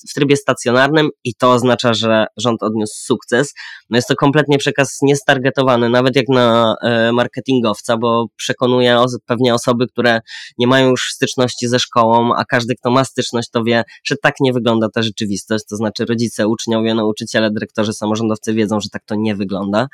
w 0.09 0.13
trybie 0.13 0.37
stacjonarnym 0.37 1.09
i 1.23 1.35
to 1.35 1.51
oznacza, 1.51 1.93
że 1.93 2.25
rząd 2.37 2.63
odniósł 2.63 2.93
sukces. 3.05 3.53
No 3.89 3.97
jest 3.97 4.07
to 4.07 4.15
kompletnie 4.15 4.57
przekaz 4.57 4.97
niestargetowany, 5.01 5.89
nawet 5.89 6.15
jak 6.15 6.25
na 6.29 6.75
e, 6.81 7.11
marketingowca, 7.11 7.97
bo 7.97 8.25
przekonuje 8.35 8.97
pewnie 9.25 9.53
osoby, 9.53 9.87
które 9.87 10.19
nie 10.63 10.67
mają 10.67 10.89
już 10.89 11.09
styczności 11.13 11.67
ze 11.67 11.79
szkołą, 11.79 12.35
a 12.35 12.45
każdy, 12.45 12.75
kto 12.75 12.91
ma 12.91 13.05
styczność, 13.05 13.49
to 13.49 13.63
wie, 13.63 13.83
że 14.03 14.15
tak 14.21 14.35
nie 14.39 14.53
wygląda 14.53 14.89
ta 14.89 15.01
rzeczywistość. 15.01 15.65
To 15.69 15.75
znaczy 15.75 16.05
rodzice, 16.05 16.47
uczniowie, 16.47 16.93
nauczyciele, 16.93 17.51
dyrektorzy, 17.51 17.93
samorządowcy 17.93 18.53
wiedzą, 18.53 18.79
że 18.79 18.89
tak 18.89 19.01
to 19.05 19.15
nie 19.15 19.35
wygląda 19.35 19.87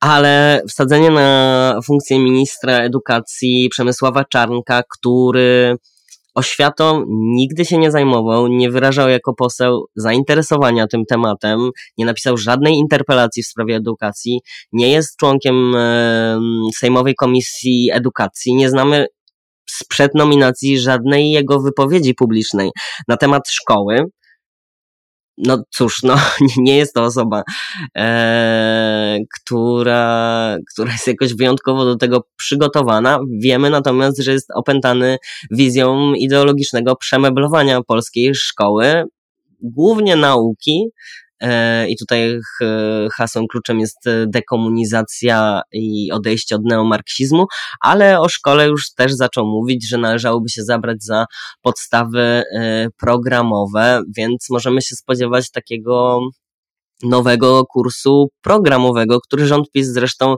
ale 0.00 0.62
wsadzenie 0.68 1.10
na 1.10 1.80
funkcję 1.84 2.18
ministra 2.18 2.78
edukacji 2.78 3.68
Przemysława 3.70 4.24
Czarnka, 4.24 4.82
który 4.90 5.76
oświatą 6.34 7.04
nigdy 7.08 7.64
się 7.64 7.78
nie 7.78 7.90
zajmował, 7.90 8.48
nie 8.48 8.70
wyrażał 8.70 9.08
jako 9.08 9.34
poseł 9.34 9.84
zainteresowania 9.96 10.86
tym 10.86 11.04
tematem, 11.04 11.70
nie 11.98 12.06
napisał 12.06 12.36
żadnej 12.36 12.74
interpelacji 12.74 13.42
w 13.42 13.46
sprawie 13.46 13.76
edukacji, 13.76 14.40
nie 14.72 14.90
jest 14.90 15.16
członkiem 15.16 15.74
Sejmowej 16.76 17.14
Komisji 17.14 17.90
Edukacji, 17.92 18.54
nie 18.54 18.70
znamy 18.70 19.06
sprzed 19.78 20.14
nominacji 20.14 20.78
żadnej 20.78 21.30
jego 21.30 21.60
wypowiedzi 21.60 22.14
publicznej 22.14 22.70
na 23.08 23.16
temat 23.16 23.50
szkoły. 23.50 24.04
No 25.38 25.62
cóż, 25.70 26.02
no, 26.02 26.16
nie 26.56 26.76
jest 26.76 26.94
to 26.94 27.04
osoba, 27.04 27.42
e, 27.96 29.18
która, 29.34 30.56
która 30.72 30.92
jest 30.92 31.06
jakoś 31.06 31.34
wyjątkowo 31.34 31.84
do 31.84 31.96
tego 31.96 32.26
przygotowana. 32.36 33.18
Wiemy 33.42 33.70
natomiast, 33.70 34.18
że 34.18 34.32
jest 34.32 34.50
opętany 34.54 35.16
wizją 35.50 36.14
ideologicznego 36.14 36.96
przemeblowania 36.96 37.82
polskiej 37.82 38.34
szkoły, 38.34 39.04
głównie 39.60 40.16
nauki, 40.16 40.88
I 41.88 41.96
tutaj 41.96 42.38
hasłem 43.16 43.46
kluczem 43.46 43.80
jest 43.80 44.06
e, 44.06 44.26
dekomunizacja 44.26 45.62
i 45.72 46.12
odejście 46.12 46.56
od 46.56 46.62
neomarksizmu, 46.64 47.46
ale 47.80 48.20
o 48.20 48.28
szkole 48.28 48.68
już 48.68 48.94
też 48.94 49.12
zaczął 49.12 49.46
mówić, 49.46 49.88
że 49.88 49.98
należałoby 49.98 50.48
się 50.48 50.62
zabrać 50.64 51.04
za 51.04 51.26
podstawy 51.62 52.20
e, 52.20 52.88
programowe, 52.98 54.02
więc 54.16 54.46
możemy 54.50 54.82
się 54.82 54.96
spodziewać 54.96 55.50
takiego 55.50 56.20
nowego 57.02 57.64
kursu 57.66 58.28
programowego, 58.42 59.20
który 59.20 59.46
rząd 59.46 59.70
PiS 59.70 59.86
zresztą 59.86 60.34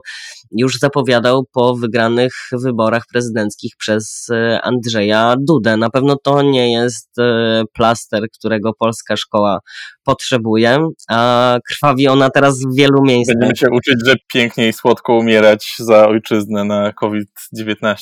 już 0.51 0.79
zapowiadał 0.79 1.45
po 1.53 1.75
wygranych 1.75 2.33
wyborach 2.51 3.03
prezydenckich 3.13 3.73
przez 3.77 4.27
e, 4.31 4.61
Andrzeja 4.61 5.35
Dudę. 5.39 5.77
Na 5.77 5.89
pewno 5.89 6.15
to 6.23 6.41
nie 6.41 6.71
jest 6.71 7.19
e, 7.19 7.63
plaster, 7.73 8.23
którego 8.39 8.73
polska 8.79 9.17
szkoła 9.17 9.59
potrzebuje, 10.03 10.87
a 11.09 11.57
krwawi 11.67 12.07
ona 12.07 12.29
teraz 12.29 12.59
w 12.59 12.75
wielu 12.75 13.01
miejscach. 13.03 13.35
Będziemy 13.39 13.57
się 13.57 13.77
uczyć, 13.77 13.95
że 14.05 14.15
pięknie 14.33 14.67
i 14.67 14.73
słodko 14.73 15.13
umierać 15.13 15.75
za 15.79 16.07
ojczyznę 16.07 16.63
na 16.63 16.93
COVID-19. 16.93 17.95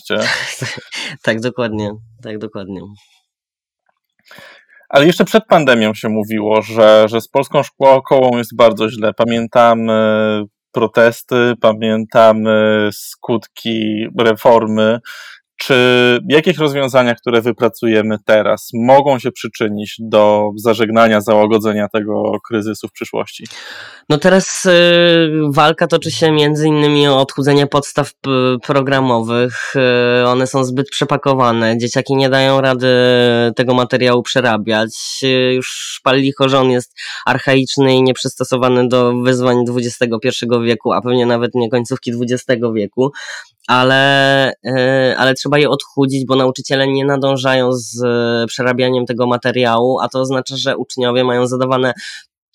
tak, 1.24 1.42
dokładnie, 1.42 1.92
tak, 2.24 2.38
dokładnie. 2.38 2.82
Ale 4.94 5.06
jeszcze 5.06 5.26
przed 5.26 5.46
pandemią 5.46 5.94
się 5.94 6.10
mówiło, 6.10 6.62
że, 6.62 7.06
że 7.10 7.22
z 7.22 7.28
polską 7.28 7.62
szkołą 7.64 8.38
jest 8.38 8.56
bardzo 8.56 8.90
źle. 8.90 9.14
Pamiętamy 9.14 9.94
protesty, 10.72 11.54
pamiętamy 11.62 12.90
skutki 12.92 14.08
reformy 14.20 15.00
czy 15.66 16.20
jakieś 16.30 16.58
rozwiązania, 16.58 17.16
które 17.16 17.42
wypracujemy 17.42 18.18
teraz, 18.26 18.70
mogą 18.74 19.20
się 19.20 19.32
przyczynić 19.32 19.96
do 20.00 20.50
zażegnania, 20.56 21.22
załagodzenia 21.22 21.88
tego 21.88 22.40
kryzysu 22.48 22.88
w 22.88 22.92
przyszłości? 22.92 23.44
No 24.10 24.18
teraz 24.18 24.66
y, 24.66 24.72
walka 25.50 25.88
toczy 25.88 26.12
się 26.12 26.32
między 26.32 26.68
innymi 26.68 27.08
o 27.08 27.20
odchudzenie 27.20 27.68
podstaw 27.68 28.12
programowych. 28.64 29.74
Y, 30.22 30.28
one 30.28 30.48
są 30.48 30.64
zbyt 30.64 30.90
przepakowane. 30.90 31.78
Dzieciaki 31.78 32.16
nie 32.16 32.30
dają 32.30 32.62
rady 32.62 32.88
tego 33.56 33.74
materiału 33.74 34.24
przerabiać. 34.24 35.20
Y, 35.24 35.54
już 35.54 36.00
pal 36.04 36.18
licho, 36.18 36.50
że 36.50 36.60
on 36.60 36.72
jest 36.72 36.96
archaiczny 37.26 37.96
i 37.96 38.04
nieprzystosowany 38.04 38.88
do 38.88 39.14
wyzwań 39.22 39.66
XXI 39.78 40.46
wieku, 40.64 40.94
a 40.94 41.02
pewnie 41.02 41.26
nawet 41.26 41.56
nie 41.56 41.70
końcówki 41.70 42.12
XX 42.12 42.62
wieku 42.76 43.12
ale, 43.68 44.52
e, 44.66 45.16
ale 45.18 45.34
trzeba 45.34 45.60
je 45.60 45.70
odchudzić, 45.70 46.26
bo 46.26 46.36
nauczyciele 46.36 46.88
nie 46.88 47.06
nadążają 47.06 47.70
z 47.72 48.04
e, 48.04 48.46
przerabianiem 48.48 49.06
tego 49.06 49.28
materiału, 49.28 50.00
a 50.00 50.10
to 50.10 50.22
oznacza, 50.22 50.56
że 50.58 50.78
uczniowie 50.78 51.24
mają 51.24 51.48
zadawane 51.48 51.94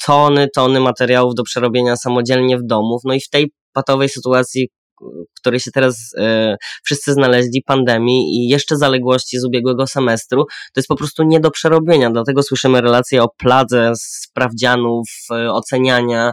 tony, 0.06 0.48
tony 0.54 0.80
materiałów 0.80 1.34
do 1.34 1.42
przerobienia 1.42 1.96
samodzielnie 1.96 2.58
w 2.58 2.62
domu. 2.62 2.98
No 3.04 3.14
i 3.14 3.20
w 3.20 3.28
tej 3.28 3.52
patowej 3.72 4.08
sytuacji, 4.08 4.68
w 5.00 5.40
której 5.40 5.60
się 5.60 5.70
teraz 5.70 5.96
e, 6.16 6.56
wszyscy 6.84 7.12
znaleźli, 7.12 7.62
pandemii 7.62 8.36
i 8.36 8.48
jeszcze 8.48 8.76
zaległości 8.76 9.38
z 9.38 9.44
ubiegłego 9.44 9.86
semestru, 9.86 10.44
to 10.44 10.80
jest 10.80 10.88
po 10.88 10.96
prostu 10.96 11.22
nie 11.22 11.40
do 11.40 11.50
przerobienia. 11.50 12.10
Dlatego 12.10 12.42
słyszymy 12.42 12.80
relacje 12.80 13.22
o 13.22 13.28
pladze 13.28 13.92
sprawdzianów, 13.96 15.08
e, 15.30 15.52
oceniania. 15.52 16.32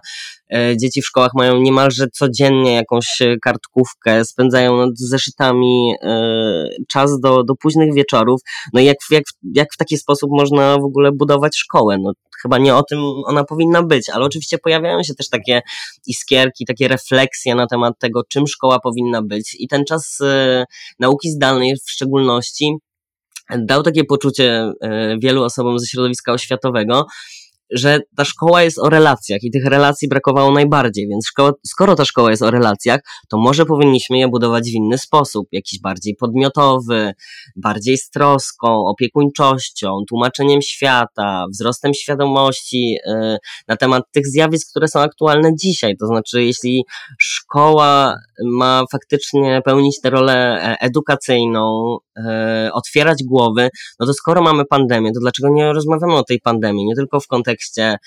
E, 0.53 0.77
dzieci 0.77 1.01
w 1.01 1.05
szkołach 1.05 1.31
mają 1.35 1.61
niemalże 1.61 2.07
codziennie 2.13 2.73
jakąś 2.73 3.19
kartkówkę, 3.41 4.25
spędzają 4.25 4.77
nad 4.77 4.97
zeszytami 4.97 5.93
czas 6.87 7.19
do, 7.19 7.43
do 7.43 7.55
późnych 7.55 7.93
wieczorów. 7.93 8.41
No 8.73 8.81
i 8.81 8.85
jak, 8.85 8.97
jak, 9.11 9.23
jak 9.55 9.67
w 9.73 9.77
taki 9.77 9.97
sposób 9.97 10.29
można 10.31 10.77
w 10.77 10.83
ogóle 10.83 11.11
budować 11.11 11.57
szkołę? 11.57 11.97
No, 11.97 12.11
chyba 12.45 12.57
nie 12.57 12.75
o 12.75 12.83
tym 12.83 12.99
ona 13.25 13.43
powinna 13.43 13.83
być, 13.83 14.09
ale 14.09 14.25
oczywiście 14.25 14.57
pojawiają 14.57 15.03
się 15.03 15.13
też 15.13 15.29
takie 15.29 15.61
iskierki, 16.07 16.65
takie 16.65 16.87
refleksje 16.87 17.55
na 17.55 17.67
temat 17.67 17.99
tego, 17.99 18.21
czym 18.29 18.47
szkoła 18.55 18.79
powinna 18.79 19.21
być. 19.21 19.55
I 19.59 19.67
ten 19.67 19.85
czas 19.85 20.17
e, 20.21 20.65
nauki 20.99 21.29
zdalnej 21.29 21.75
w 21.75 21.91
szczególności 21.91 22.77
dał 23.49 23.83
takie 23.83 24.03
poczucie 24.03 24.71
e, 24.81 25.17
wielu 25.19 25.43
osobom 25.43 25.79
ze 25.79 25.87
środowiska 25.87 26.33
oświatowego, 26.33 27.05
że 27.75 27.99
ta 28.17 28.25
szkoła 28.25 28.63
jest 28.63 28.79
o 28.79 28.89
relacjach 28.89 29.43
i 29.43 29.51
tych 29.51 29.65
relacji 29.65 30.07
brakowało 30.07 30.51
najbardziej, 30.51 31.07
więc 31.07 31.27
szkoła, 31.27 31.51
skoro 31.67 31.95
ta 31.95 32.05
szkoła 32.05 32.31
jest 32.31 32.41
o 32.41 32.51
relacjach, 32.51 32.99
to 33.29 33.37
może 33.37 33.65
powinniśmy 33.65 34.17
je 34.17 34.27
budować 34.27 34.63
w 34.63 34.73
inny 34.73 34.97
sposób, 34.97 35.47
jakiś 35.51 35.79
bardziej 35.81 36.15
podmiotowy, 36.15 37.13
bardziej 37.55 37.97
z 37.97 38.09
troską, 38.09 38.85
opiekuńczością, 38.85 39.97
tłumaczeniem 40.09 40.61
świata, 40.61 41.45
wzrostem 41.51 41.93
świadomości 41.93 42.97
yy, 43.05 43.37
na 43.67 43.77
temat 43.77 44.03
tych 44.11 44.27
zjawisk, 44.27 44.69
które 44.69 44.87
są 44.87 44.99
aktualne 44.99 45.55
dzisiaj. 45.55 45.97
To 45.97 46.07
znaczy, 46.07 46.43
jeśli 46.43 46.83
szkoła 47.19 48.15
ma 48.45 48.83
faktycznie 48.91 49.61
pełnić 49.65 50.01
tę 50.01 50.09
rolę 50.09 50.33
e, 50.33 50.77
edukacyjną, 50.81 51.97
yy, 52.17 52.23
otwierać 52.73 53.23
głowy, 53.23 53.69
no 53.99 54.05
to 54.05 54.13
skoro 54.13 54.41
mamy 54.41 54.65
pandemię, 54.65 55.11
to 55.13 55.19
dlaczego 55.19 55.49
nie 55.53 55.73
rozmawiamy 55.73 56.15
o 56.15 56.23
tej 56.23 56.39
pandemii, 56.39 56.85
nie 56.85 56.95
tylko 56.95 57.19
w 57.19 57.27
kontekście 57.27 57.64
kontekście 57.65 57.97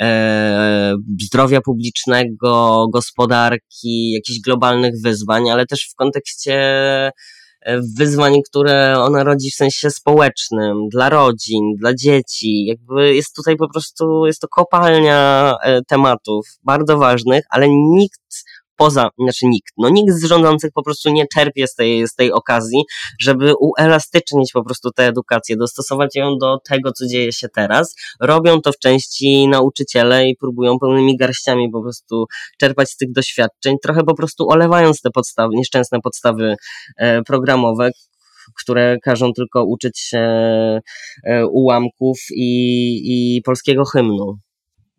e, 0.00 0.94
zdrowia 1.22 1.60
publicznego, 1.60 2.86
gospodarki, 2.92 4.10
jakichś 4.10 4.40
globalnych 4.40 4.94
wyzwań, 5.02 5.50
ale 5.50 5.66
też 5.66 5.88
w 5.92 5.94
kontekście 5.94 6.54
e, 6.54 7.80
wyzwań, 7.98 8.34
które 8.48 8.94
ona 8.98 9.24
rodzi 9.24 9.50
w 9.50 9.54
sensie 9.54 9.90
społecznym, 9.90 10.88
dla 10.88 11.08
rodzin, 11.08 11.74
dla 11.78 11.94
dzieci. 11.94 12.64
Jakby 12.64 13.14
jest 13.14 13.34
tutaj 13.36 13.56
po 13.56 13.68
prostu, 13.68 14.26
jest 14.26 14.40
to 14.40 14.48
kopalnia 14.48 15.54
e, 15.64 15.82
tematów 15.82 16.46
bardzo 16.64 16.98
ważnych, 16.98 17.44
ale 17.50 17.66
nikt 17.68 18.44
poza, 18.76 19.08
znaczy 19.18 19.46
nikt, 19.46 19.72
no 19.78 19.88
nikt 19.88 20.14
z 20.14 20.24
rządzących 20.24 20.70
po 20.74 20.82
prostu 20.82 21.10
nie 21.10 21.26
czerpie 21.34 21.66
z 21.66 21.74
tej, 21.74 22.08
z 22.08 22.14
tej 22.14 22.32
okazji, 22.32 22.82
żeby 23.20 23.52
uelastycznić 23.60 24.52
po 24.52 24.64
prostu 24.64 24.90
tę 24.90 25.06
edukację, 25.06 25.56
dostosować 25.56 26.16
ją 26.16 26.38
do 26.38 26.58
tego, 26.68 26.92
co 26.92 27.06
dzieje 27.06 27.32
się 27.32 27.48
teraz. 27.48 27.94
Robią 28.20 28.60
to 28.60 28.72
w 28.72 28.78
części 28.78 29.48
nauczyciele 29.48 30.28
i 30.28 30.36
próbują 30.36 30.78
pełnymi 30.78 31.16
garściami 31.16 31.70
po 31.70 31.82
prostu 31.82 32.26
czerpać 32.60 32.90
z 32.90 32.96
tych 32.96 33.12
doświadczeń, 33.12 33.76
trochę 33.82 34.02
po 34.02 34.14
prostu 34.14 34.48
olewając 34.48 35.00
te 35.00 35.10
podstawy, 35.10 35.56
nieszczęsne 35.56 35.98
podstawy 36.00 36.54
e, 36.98 37.22
programowe, 37.22 37.90
które 38.60 38.96
każą 39.02 39.32
tylko 39.32 39.64
uczyć 39.64 40.00
się 40.00 40.18
e, 41.24 41.46
ułamków 41.46 42.18
i, 42.36 43.36
i 43.36 43.42
polskiego 43.42 43.84
hymnu 43.84 44.38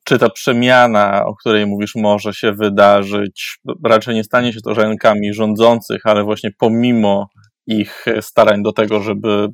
czy 0.06 0.20
ta 0.20 0.30
przemiana, 0.30 1.26
o 1.26 1.36
której 1.36 1.66
mówisz, 1.66 1.96
może 1.96 2.34
się 2.34 2.52
wydarzyć, 2.52 3.58
raczej 3.84 4.16
nie 4.16 4.24
stanie 4.24 4.54
się 4.54 4.62
to 4.62 4.74
rękami 4.74 5.34
rządzących, 5.34 6.02
ale 6.06 6.24
właśnie 6.24 6.50
pomimo 6.58 7.30
ich 7.68 8.06
starań 8.22 8.64
do 8.64 8.72
tego, 8.72 9.02
żeby 9.02 9.48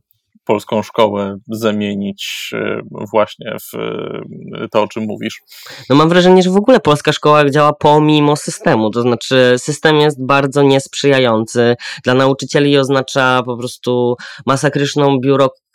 polską 0.46 0.84
szkołę 0.84 1.38
zamienić 1.48 2.52
e, 2.54 2.82
właśnie 3.12 3.56
w 3.62 3.76
e, 3.78 4.68
to, 4.72 4.82
o 4.82 4.88
czym 4.88 5.04
mówisz? 5.04 5.42
No 5.90 5.96
mam 5.96 6.10
wrażenie, 6.10 6.44
że 6.44 6.50
w 6.50 6.56
ogóle 6.56 6.80
polska 6.80 7.14
szkoła 7.14 7.50
działa 7.50 7.74
pomimo 7.74 8.36
systemu, 8.36 8.90
to 8.90 9.02
znaczy 9.02 9.56
system 9.58 9.96
jest 9.96 10.26
bardzo 10.26 10.64
niesprzyjający. 10.64 11.76
Dla 12.04 12.14
nauczycieli 12.14 12.78
oznacza 12.78 13.42
po 13.46 13.58
prostu 13.58 14.16
masakryczną 14.46 15.20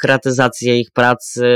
biurokratyzację 0.03 0.81
ich 0.81 0.91
pracy, 0.91 1.47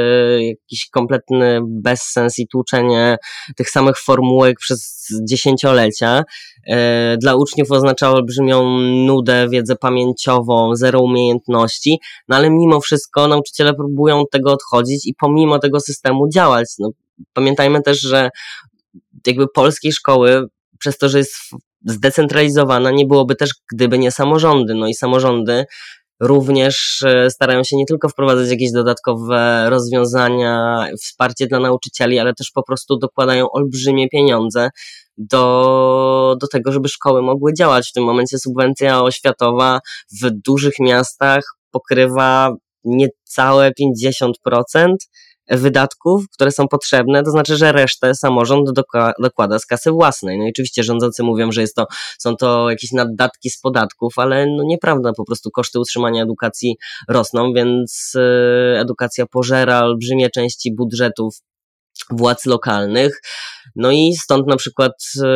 jakiś 0.40 0.88
kompletny 0.90 1.60
bezsens 1.66 2.38
i 2.38 2.48
tłuczenie 2.48 3.16
tych 3.56 3.70
samych 3.70 3.98
formułek 3.98 4.58
przez 4.58 5.08
dziesięciolecia. 5.28 6.22
E, 6.66 7.16
dla 7.16 7.34
uczniów 7.34 7.70
oznacza 7.70 8.10
olbrzymią 8.10 8.78
nudę, 8.80 9.48
wiedzę 9.48 9.76
pamięciową, 9.76 10.76
zero 10.76 11.00
umiejętności, 11.00 11.98
no 12.28 12.36
ale 12.36 12.50
mimo 12.50 12.80
wszystko 12.80 13.28
nauczyciele 13.28 13.74
próbują 13.74 14.24
tego 14.32 14.52
odchodzić 14.52 15.06
i 15.06 15.14
pomimo 15.14 15.58
tego 15.58 15.80
systemu 15.80 16.28
działać. 16.28 16.66
No, 16.78 16.90
pamiętajmy 17.32 17.82
też, 17.82 18.00
że 18.00 18.30
jakby 19.26 19.48
polskiej 19.48 19.92
szkoły, 19.92 20.46
przez 20.78 20.98
to, 20.98 21.08
że 21.08 21.18
jest 21.18 21.34
zdecentralizowana, 21.84 22.90
nie 22.90 23.06
byłoby 23.06 23.36
też, 23.36 23.50
gdyby 23.72 23.98
nie 23.98 24.10
samorządy. 24.10 24.74
No 24.74 24.86
i 24.86 24.94
samorządy 24.94 25.64
również 26.20 27.02
e, 27.02 27.30
starają 27.30 27.64
się 27.64 27.76
nie 27.76 27.86
tylko 27.86 28.08
wprowadzać 28.08 28.50
jakieś 28.50 28.72
dodatkowe 28.72 29.70
rozwiązania, 29.70 30.86
wsparcie 31.00 31.46
dla 31.46 31.60
nauczycieli, 31.60 32.18
ale 32.18 32.34
też 32.34 32.50
po 32.54 32.62
prostu 32.62 32.98
dokładają 32.98 33.50
olbrzymie 33.50 34.08
pieniądze 34.08 34.70
do, 35.16 36.36
do 36.40 36.46
tego, 36.48 36.72
żeby 36.72 36.88
szkoły 36.88 37.22
mogły 37.22 37.52
działać. 37.54 37.88
W 37.88 37.92
tym 37.92 38.04
momencie 38.04 38.38
subwencja 38.38 39.02
oświatowa 39.02 39.80
w 40.22 40.30
dużych 40.44 40.74
miastach 40.80 41.44
pokrywa 41.70 42.54
niecałe 42.84 43.72
50% 43.80 44.94
wydatków, 45.50 46.24
które 46.34 46.52
są 46.52 46.68
potrzebne, 46.68 47.22
to 47.22 47.30
znaczy, 47.30 47.56
że 47.56 47.72
resztę 47.72 48.14
samorząd 48.14 48.68
dokłada 49.18 49.58
z 49.58 49.66
kasy 49.66 49.90
własnej. 49.90 50.38
No 50.38 50.44
i 50.44 50.50
oczywiście 50.50 50.82
rządzący 50.82 51.22
mówią, 51.22 51.52
że 51.52 51.60
jest 51.60 51.76
to, 51.76 51.86
są 52.18 52.36
to 52.36 52.70
jakieś 52.70 52.92
naddatki 52.92 53.50
z 53.50 53.60
podatków, 53.60 54.14
ale 54.16 54.46
no 54.46 54.62
nieprawda, 54.66 55.12
po 55.12 55.24
prostu 55.24 55.50
koszty 55.50 55.80
utrzymania 55.80 56.22
edukacji 56.22 56.76
rosną, 57.08 57.52
więc 57.52 58.12
y, 58.14 58.78
edukacja 58.78 59.26
pożera 59.26 59.80
olbrzymie 59.80 60.30
części 60.30 60.74
budżetów 60.74 61.40
władz 62.10 62.46
lokalnych. 62.46 63.20
No 63.76 63.90
i 63.90 64.12
stąd 64.14 64.46
na 64.46 64.56
przykład 64.56 64.92
e, 65.22 65.28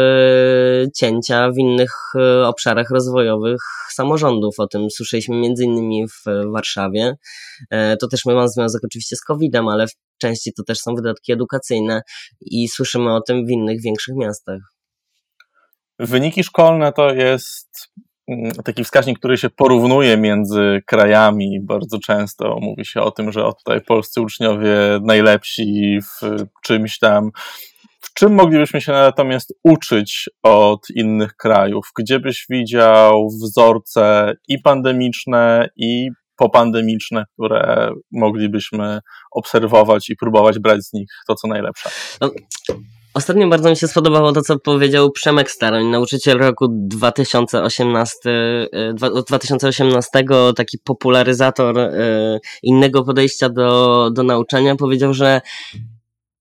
cięcia 0.95 1.51
w 1.51 1.59
innych 1.59 1.93
e, 2.15 2.47
obszarach 2.47 2.91
rozwojowych 2.91 3.61
samorządów. 3.91 4.55
O 4.59 4.67
tym 4.67 4.91
słyszeliśmy 4.91 5.37
między 5.37 5.65
innymi 5.65 6.07
w 6.09 6.53
Warszawie. 6.53 7.15
E, 7.71 7.97
to 7.97 8.09
też 8.09 8.25
ma 8.25 8.49
związek 8.49 8.85
oczywiście 8.85 9.17
z 9.17 9.21
COVID-em, 9.21 9.69
ale 9.69 9.87
w 9.87 9.93
części 10.19 10.53
to 10.53 10.63
też 10.63 10.79
są 10.79 10.95
wydatki 10.95 11.33
edukacyjne 11.33 12.03
i 12.41 12.69
słyszymy 12.69 13.15
o 13.15 13.21
tym 13.21 13.47
w 13.47 13.51
innych 13.51 13.83
większych 13.83 14.15
miastach. 14.17 14.61
Wyniki 15.99 16.45
szkolne 16.45 16.93
to 16.93 17.15
jest 17.15 17.69
taki 18.65 18.85
wskaźnik, 18.85 19.19
który 19.19 19.37
się 19.37 19.51
porównuje 19.51 20.17
między 20.17 20.83
krajami. 20.87 21.61
Bardzo 21.63 21.99
często 21.99 22.59
mówi 22.61 22.85
się 22.85 23.01
o 23.01 23.11
tym, 23.11 23.33
że 23.33 23.51
tutaj 23.59 23.81
polscy 23.81 24.21
uczniowie 24.21 24.77
najlepsi 25.03 25.99
w 26.03 26.47
czymś 26.63 26.99
tam. 26.99 27.31
W 28.01 28.15
czym 28.15 28.35
moglibyśmy 28.35 28.81
się 28.81 28.93
natomiast 28.93 29.55
uczyć 29.65 30.31
od 30.43 30.91
innych 30.91 31.37
krajów? 31.37 31.91
Gdzie 31.99 32.21
byś 32.21 32.47
widział 32.51 33.29
wzorce 33.29 34.35
i 34.49 34.59
pandemiczne, 34.59 35.69
i 35.77 36.11
popandemiczne, 36.37 37.25
które 37.33 37.91
moglibyśmy 38.13 39.01
obserwować 39.33 40.11
i 40.11 40.17
próbować 40.17 40.59
brać 40.59 40.85
z 40.85 40.93
nich 40.93 41.09
to, 41.27 41.35
co 41.35 41.49
najlepsze? 41.49 41.91
No, 42.21 42.31
Ostatnio 43.15 43.49
bardzo 43.49 43.71
mi 43.71 43.77
się 43.77 43.89
spodobało 43.89 44.33
to, 44.33 44.43
co 44.43 44.59
powiedział 44.59 45.11
Przemek 45.11 45.51
Staroń, 45.51 45.87
nauczyciel 45.87 46.39
roku 46.39 46.67
2018, 46.71 48.19
2018 49.27 50.09
e, 50.15 50.53
taki 50.57 50.79
popularyzator 50.79 51.79
e, 51.79 52.41
innego 52.63 53.05
podejścia 53.05 53.49
do, 53.49 54.11
do 54.11 54.23
nauczania, 54.23 54.77
powiedział, 54.77 55.15
że 55.15 55.41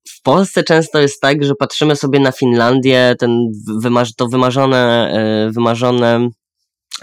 w 0.10 0.22
Polsce 0.22 0.64
często 0.64 1.00
jest 1.00 1.22
tak, 1.22 1.44
że 1.44 1.56
patrzymy 1.56 1.96
sobie 1.96 2.20
na 2.20 2.32
Finlandię, 2.32 3.16
ten 3.20 3.52
wymarzone, 3.82 4.14
to 4.18 4.28
wymarzone, 4.28 5.12
e, 5.14 5.52
wymarzone 5.52 6.30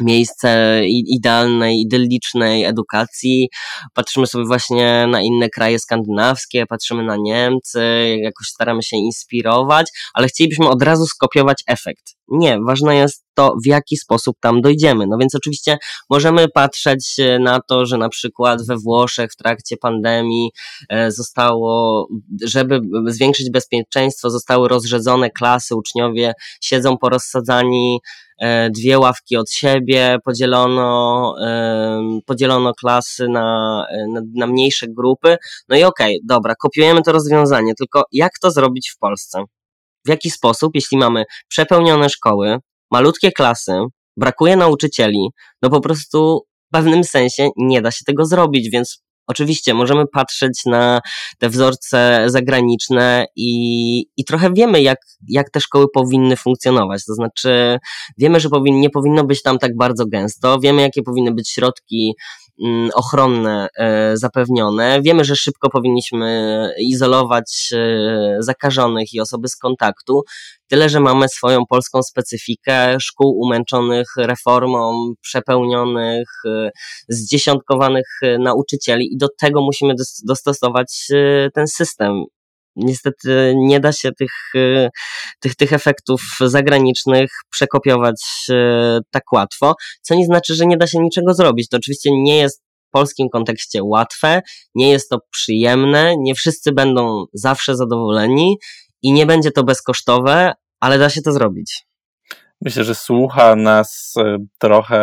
miejsce 0.00 0.80
idealnej, 0.88 1.80
idyllicznej 1.80 2.64
edukacji. 2.64 3.48
Patrzymy 3.94 4.26
sobie 4.26 4.44
właśnie 4.44 5.06
na 5.06 5.22
inne 5.22 5.48
kraje 5.48 5.78
skandynawskie, 5.78 6.66
patrzymy 6.66 7.04
na 7.04 7.16
Niemcy, 7.16 8.16
jakoś 8.22 8.46
staramy 8.46 8.82
się 8.82 8.96
inspirować, 8.96 9.86
ale 10.14 10.26
chcielibyśmy 10.26 10.68
od 10.68 10.82
razu 10.82 11.06
skopiować 11.06 11.62
efekt. 11.66 12.04
Nie, 12.28 12.58
ważne 12.66 12.96
jest 12.96 13.24
to 13.34 13.54
w 13.64 13.66
jaki 13.66 13.96
sposób 13.96 14.36
tam 14.40 14.60
dojdziemy. 14.60 15.06
No 15.06 15.18
więc 15.18 15.34
oczywiście 15.34 15.78
możemy 16.10 16.48
patrzeć 16.48 17.16
na 17.40 17.60
to, 17.60 17.86
że 17.86 17.98
na 17.98 18.08
przykład 18.08 18.66
we 18.66 18.76
Włoszech 18.76 19.32
w 19.32 19.36
trakcie 19.36 19.76
pandemii 19.76 20.50
e, 20.88 21.12
zostało, 21.12 22.06
żeby 22.44 22.80
zwiększyć 23.06 23.50
bezpieczeństwo, 23.50 24.30
zostały 24.30 24.68
rozrzedzone 24.68 25.30
klasy, 25.30 25.76
uczniowie 25.76 26.32
siedzą 26.60 26.98
porozsadzani 26.98 28.00
e, 28.40 28.70
dwie 28.70 28.98
ławki 28.98 29.36
od 29.36 29.50
siebie, 29.50 30.18
podzielono, 30.24 31.34
podzielono 32.26 32.74
klasy 32.74 33.28
na, 33.28 33.86
na, 34.08 34.20
na 34.34 34.46
mniejsze 34.46 34.86
grupy. 34.88 35.36
No 35.68 35.76
i 35.76 35.84
okej, 35.84 36.16
okay, 36.16 36.26
dobra, 36.28 36.54
kopiujemy 36.54 37.02
to 37.02 37.12
rozwiązanie, 37.12 37.74
tylko 37.74 38.02
jak 38.12 38.32
to 38.42 38.50
zrobić 38.50 38.90
w 38.90 38.98
Polsce? 38.98 39.44
W 40.06 40.08
jaki 40.08 40.30
sposób, 40.30 40.74
jeśli 40.74 40.98
mamy 40.98 41.24
przepełnione 41.48 42.08
szkoły, 42.08 42.58
malutkie 42.90 43.32
klasy, 43.32 43.72
brakuje 44.16 44.56
nauczycieli, 44.56 45.28
no 45.62 45.70
po 45.70 45.80
prostu 45.80 46.40
w 46.68 46.72
pewnym 46.72 47.04
sensie 47.04 47.48
nie 47.56 47.82
da 47.82 47.90
się 47.90 48.04
tego 48.04 48.26
zrobić, 48.26 48.70
więc 48.70 49.02
Oczywiście 49.30 49.74
możemy 49.74 50.06
patrzeć 50.06 50.62
na 50.66 51.00
te 51.38 51.48
wzorce 51.48 52.24
zagraniczne 52.26 53.26
i, 53.36 54.00
i 54.16 54.24
trochę 54.24 54.52
wiemy, 54.52 54.82
jak, 54.82 54.98
jak 55.28 55.50
te 55.50 55.60
szkoły 55.60 55.86
powinny 55.94 56.36
funkcjonować. 56.36 57.04
To 57.04 57.14
znaczy, 57.14 57.78
wiemy, 58.18 58.40
że 58.40 58.48
powin, 58.48 58.80
nie 58.80 58.90
powinno 58.90 59.24
być 59.24 59.42
tam 59.42 59.58
tak 59.58 59.76
bardzo 59.76 60.06
gęsto, 60.06 60.58
wiemy, 60.60 60.82
jakie 60.82 61.02
powinny 61.02 61.34
być 61.34 61.50
środki 61.50 62.14
ochronne 62.94 63.68
e, 63.76 64.16
zapewnione. 64.16 65.02
Wiemy, 65.02 65.24
że 65.24 65.36
szybko 65.36 65.70
powinniśmy 65.70 66.70
izolować 66.78 67.70
e, 67.72 68.36
zakażonych 68.38 69.14
i 69.14 69.20
osoby 69.20 69.48
z 69.48 69.56
kontaktu, 69.56 70.22
tyle 70.68 70.88
że 70.88 71.00
mamy 71.00 71.28
swoją 71.28 71.66
polską 71.66 72.02
specyfikę 72.02 73.00
szkół 73.00 73.40
umęczonych 73.40 74.06
reformą, 74.16 75.12
przepełnionych, 75.20 76.28
e, 76.46 76.70
zdziesiątkowanych 77.08 78.06
nauczycieli 78.38 79.12
i 79.12 79.16
do 79.16 79.28
tego 79.40 79.62
musimy 79.62 79.94
dostosować 80.24 81.06
ten 81.54 81.66
system 81.66 82.24
niestety 82.80 83.54
nie 83.56 83.80
da 83.80 83.92
się 83.92 84.12
tych, 84.12 84.32
y, 84.54 84.88
tych, 85.40 85.54
tych 85.54 85.72
efektów 85.72 86.22
zagranicznych 86.40 87.30
przekopiować 87.50 88.22
y, 88.50 88.54
tak 89.10 89.32
łatwo, 89.32 89.74
co 90.02 90.14
nie 90.14 90.26
znaczy, 90.26 90.54
że 90.54 90.66
nie 90.66 90.76
da 90.76 90.86
się 90.86 90.98
niczego 90.98 91.34
zrobić. 91.34 91.68
To 91.68 91.76
oczywiście 91.76 92.10
nie 92.12 92.36
jest 92.36 92.62
w 92.88 92.90
polskim 92.90 93.28
kontekście 93.28 93.82
łatwe, 93.82 94.42
nie 94.74 94.90
jest 94.90 95.10
to 95.10 95.18
przyjemne, 95.30 96.14
nie 96.18 96.34
wszyscy 96.34 96.72
będą 96.72 97.24
zawsze 97.32 97.76
zadowoleni 97.76 98.56
i 99.02 99.12
nie 99.12 99.26
będzie 99.26 99.50
to 99.50 99.64
bezkosztowe, 99.64 100.52
ale 100.80 100.98
da 100.98 101.10
się 101.10 101.22
to 101.22 101.32
zrobić. 101.32 101.84
Myślę, 102.60 102.84
że 102.84 102.94
słucha 102.94 103.56
nas 103.56 104.14
y, 104.18 104.36
trochę 104.58 105.00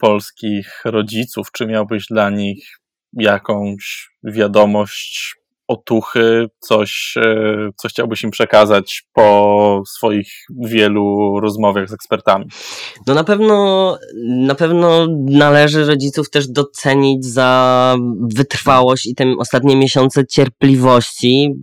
polskich 0.00 0.82
rodziców. 0.84 1.48
Czy 1.52 1.66
miałbyś 1.66 2.06
dla 2.10 2.30
nich 2.30 2.80
jakąś 3.12 4.10
wiadomość 4.24 5.34
otuchy, 5.70 6.46
coś, 6.60 7.14
e, 7.16 7.70
co 7.76 7.88
chciałbyś 7.88 8.24
im 8.24 8.30
przekazać 8.30 9.02
po 9.12 9.82
swoich 9.86 10.32
wielu 10.64 11.40
rozmowach 11.40 11.88
z 11.88 11.92
ekspertami? 11.92 12.44
No 13.06 13.14
na 13.14 13.24
pewno, 13.24 13.98
na 14.26 14.54
pewno 14.54 15.06
należy 15.26 15.84
rodziców 15.84 16.30
też 16.30 16.48
docenić 16.48 17.24
za 17.26 17.96
wytrwałość 18.34 19.06
i 19.06 19.14
te 19.14 19.34
ostatnie 19.38 19.76
miesiące 19.76 20.26
cierpliwości, 20.26 21.54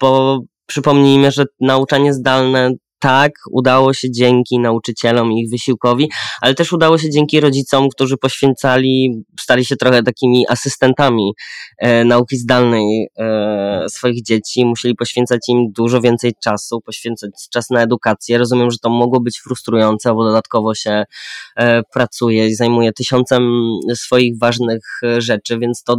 bo 0.00 0.40
przypomnijmy, 0.66 1.30
że 1.30 1.44
nauczanie 1.60 2.14
zdalne 2.14 2.70
tak, 3.04 3.32
udało 3.50 3.94
się 3.94 4.10
dzięki 4.10 4.58
nauczycielom 4.58 5.32
i 5.32 5.40
ich 5.40 5.50
wysiłkowi, 5.50 6.10
ale 6.40 6.54
też 6.54 6.72
udało 6.72 6.98
się 6.98 7.10
dzięki 7.10 7.40
rodzicom, 7.40 7.88
którzy 7.88 8.16
poświęcali, 8.16 9.24
stali 9.40 9.64
się 9.64 9.76
trochę 9.76 10.02
takimi 10.02 10.44
asystentami 10.48 11.32
e, 11.78 12.04
nauki 12.04 12.36
zdalnej 12.36 13.08
e, 13.18 13.84
swoich 13.88 14.22
dzieci, 14.22 14.64
musieli 14.64 14.94
poświęcać 14.94 15.40
im 15.48 15.72
dużo 15.72 16.00
więcej 16.00 16.32
czasu, 16.42 16.80
poświęcać 16.80 17.30
czas 17.52 17.70
na 17.70 17.82
edukację. 17.82 18.38
Rozumiem, 18.38 18.70
że 18.70 18.78
to 18.78 18.90
mogło 18.90 19.20
być 19.20 19.40
frustrujące, 19.40 20.14
bo 20.14 20.24
dodatkowo 20.24 20.74
się 20.74 21.04
e, 21.56 21.82
pracuje 21.82 22.48
i 22.48 22.54
zajmuje 22.54 22.92
tysiącem 22.92 23.42
swoich 23.94 24.38
ważnych 24.38 24.84
e, 25.02 25.20
rzeczy, 25.20 25.58
więc 25.58 25.82
to, 25.82 25.96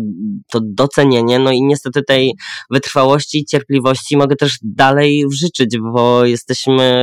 to 0.51 0.59
docenienie, 0.63 1.39
no 1.39 1.51
i 1.51 1.61
niestety 1.61 2.03
tej 2.03 2.33
wytrwałości 2.71 3.39
i 3.39 3.45
cierpliwości 3.45 4.17
mogę 4.17 4.35
też 4.35 4.57
dalej 4.61 5.23
życzyć, 5.31 5.77
bo 5.93 6.25
jesteśmy 6.25 6.94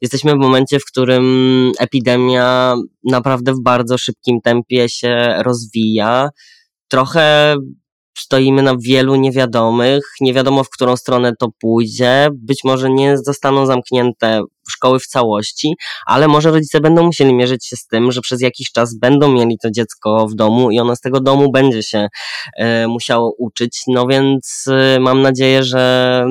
jesteśmy 0.00 0.32
w 0.32 0.38
momencie, 0.38 0.78
w 0.78 0.84
którym 0.84 1.72
epidemia 1.78 2.74
naprawdę 3.04 3.52
w 3.52 3.62
bardzo 3.62 3.98
szybkim 3.98 4.40
tempie 4.40 4.88
się 4.88 5.34
rozwija. 5.42 6.30
Trochę 6.88 7.56
stoimy 8.18 8.62
na 8.62 8.74
wielu 8.80 9.16
niewiadomych, 9.16 10.02
nie 10.20 10.34
wiadomo 10.34 10.64
w 10.64 10.70
którą 10.70 10.96
stronę 10.96 11.32
to 11.38 11.48
pójdzie. 11.60 12.28
Być 12.34 12.58
może 12.64 12.90
nie 12.90 13.16
zostaną 13.18 13.66
zamknięte 13.66 14.40
szkoły 14.70 15.00
w 15.00 15.06
całości, 15.06 15.74
ale 16.06 16.28
może 16.28 16.50
rodzice 16.50 16.80
będą 16.80 17.02
musieli 17.02 17.34
mierzyć 17.34 17.66
się 17.66 17.76
z 17.76 17.86
tym, 17.86 18.12
że 18.12 18.20
przez 18.20 18.40
jakiś 18.40 18.72
czas 18.72 18.98
będą 18.98 19.32
mieli 19.32 19.58
to 19.62 19.70
dziecko 19.70 20.26
w 20.26 20.34
domu 20.34 20.70
i 20.70 20.80
ono 20.80 20.96
z 20.96 21.00
tego 21.00 21.20
domu 21.20 21.50
będzie 21.50 21.82
się 21.82 22.08
e, 22.58 22.88
musiało 22.88 23.34
uczyć. 23.38 23.82
No 23.86 24.06
więc 24.06 24.64
e, 24.70 25.00
mam 25.00 25.22
nadzieję, 25.22 25.64
że 25.64 26.24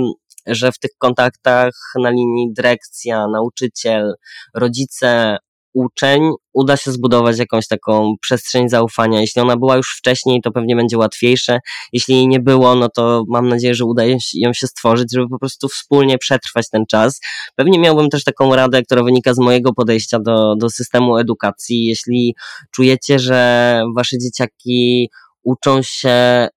że 0.47 0.71
w 0.71 0.79
tych 0.79 0.91
kontaktach 0.97 1.73
na 2.01 2.09
linii 2.09 2.53
dyrekcja, 2.53 3.27
nauczyciel, 3.27 4.13
rodzice, 4.53 5.37
uczeń 5.77 6.31
uda 6.53 6.77
się 6.77 6.91
zbudować 6.91 7.37
jakąś 7.37 7.67
taką 7.67 8.13
przestrzeń 8.21 8.69
zaufania. 8.69 9.21
Jeśli 9.21 9.41
ona 9.41 9.57
była 9.57 9.77
już 9.77 9.97
wcześniej, 9.97 10.41
to 10.41 10.51
pewnie 10.51 10.75
będzie 10.75 10.97
łatwiejsze. 10.97 11.59
Jeśli 11.93 12.15
jej 12.15 12.27
nie 12.27 12.39
było, 12.39 12.75
no 12.75 12.89
to 12.89 13.23
mam 13.27 13.47
nadzieję, 13.47 13.75
że 13.75 13.85
uda 13.85 14.03
ją 14.33 14.53
się 14.53 14.67
stworzyć, 14.67 15.07
żeby 15.13 15.29
po 15.29 15.39
prostu 15.39 15.67
wspólnie 15.67 16.17
przetrwać 16.17 16.69
ten 16.69 16.85
czas. 16.85 17.19
Pewnie 17.55 17.79
miałbym 17.79 18.09
też 18.09 18.23
taką 18.23 18.55
radę, 18.55 18.83
która 18.83 19.03
wynika 19.03 19.33
z 19.33 19.39
mojego 19.39 19.73
podejścia 19.73 20.19
do, 20.19 20.55
do 20.55 20.69
systemu 20.69 21.17
edukacji. 21.17 21.85
Jeśli 21.85 22.35
czujecie, 22.71 23.19
że 23.19 23.81
wasze 23.95 24.17
dzieciaki 24.17 25.09
uczą 25.43 25.81
się 25.81 26.47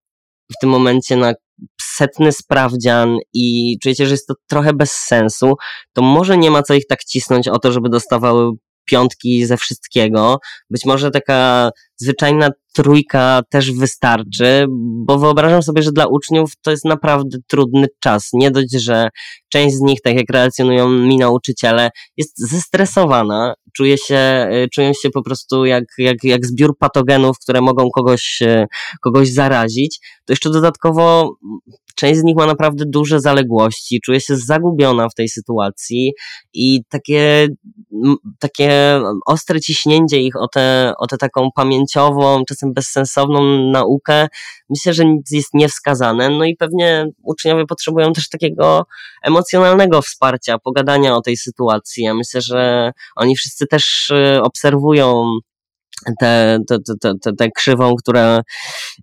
w 0.52 0.60
tym 0.60 0.70
momencie 0.70 1.16
na 1.16 1.34
setny 1.82 2.32
sprawdzian 2.32 3.16
i 3.32 3.76
czujecie, 3.82 4.06
że 4.06 4.14
jest 4.14 4.26
to 4.26 4.34
trochę 4.48 4.72
bez 4.72 4.92
sensu, 4.92 5.54
to 5.92 6.02
może 6.02 6.38
nie 6.38 6.50
ma 6.50 6.62
co 6.62 6.74
ich 6.74 6.86
tak 6.86 7.04
cisnąć 7.04 7.48
o 7.48 7.58
to, 7.58 7.72
żeby 7.72 7.88
dostawały 7.88 8.52
piątki 8.84 9.46
ze 9.46 9.56
wszystkiego. 9.56 10.38
Być 10.70 10.84
może 10.84 11.10
taka 11.10 11.70
zwyczajna 12.00 12.50
trójka 12.72 13.42
też 13.50 13.72
wystarczy, 13.72 14.66
bo 15.06 15.18
wyobrażam 15.18 15.62
sobie, 15.62 15.82
że 15.82 15.92
dla 15.92 16.06
uczniów 16.06 16.52
to 16.62 16.70
jest 16.70 16.84
naprawdę 16.84 17.38
trudny 17.48 17.86
czas. 18.00 18.28
Nie 18.32 18.50
dość, 18.50 18.72
że 18.72 19.08
część 19.48 19.76
z 19.76 19.80
nich, 19.80 20.00
tak 20.00 20.14
jak 20.14 20.30
relacjonują 20.30 20.88
mi 20.88 21.16
nauczyciele, 21.16 21.90
jest 22.16 22.38
zestresowana, 22.50 23.54
czuje 23.72 23.98
się, 23.98 24.48
y, 24.52 24.68
czują 24.72 24.92
się 25.02 25.10
po 25.10 25.22
prostu 25.22 25.64
jak, 25.64 25.84
jak, 25.98 26.24
jak 26.24 26.46
zbiór 26.46 26.78
patogenów, 26.78 27.38
które 27.38 27.60
mogą 27.60 27.90
kogoś, 27.90 28.42
y, 28.42 28.66
kogoś 29.00 29.28
zarazić, 29.28 30.00
to 30.24 30.32
jeszcze 30.32 30.50
dodatkowo 30.50 31.34
część 31.94 32.20
z 32.20 32.24
nich 32.24 32.36
ma 32.36 32.46
naprawdę 32.46 32.84
duże 32.86 33.20
zaległości, 33.20 34.00
czuje 34.04 34.20
się 34.20 34.36
zagubiona 34.36 35.08
w 35.08 35.14
tej 35.14 35.28
sytuacji 35.28 36.12
i 36.52 36.80
takie, 36.88 37.48
takie 38.38 39.00
ostre 39.26 39.60
ciśnięcie 39.60 40.18
ich 40.18 40.36
o 40.36 40.48
tę 40.48 40.92
o 40.98 41.06
te 41.06 41.16
taką 41.16 41.48
pamięciową, 41.94 42.44
czasem 42.44 42.72
bezsensowną 42.72 43.70
naukę, 43.70 44.28
myślę, 44.70 44.94
że 44.94 45.04
jest 45.30 45.54
niewskazane. 45.54 46.28
No 46.30 46.44
i 46.44 46.56
pewnie 46.56 47.06
uczniowie 47.22 47.66
potrzebują 47.66 48.12
też 48.12 48.28
takiego 48.28 48.86
emocjonalnego 49.22 50.02
wsparcia, 50.02 50.58
pogadania 50.58 51.16
o 51.16 51.22
tej 51.22 51.36
sytuacji. 51.36 52.04
Ja 52.04 52.14
myślę, 52.14 52.40
że 52.40 52.92
oni 53.16 53.36
wszyscy 53.36 53.66
też 53.66 54.10
y, 54.10 54.42
obserwują 54.42 55.24
tę 56.20 56.58
te, 56.68 56.76
te, 57.00 57.12
te, 57.22 57.32
te, 57.32 57.50
krzywą, 57.50 57.94
która 57.96 58.42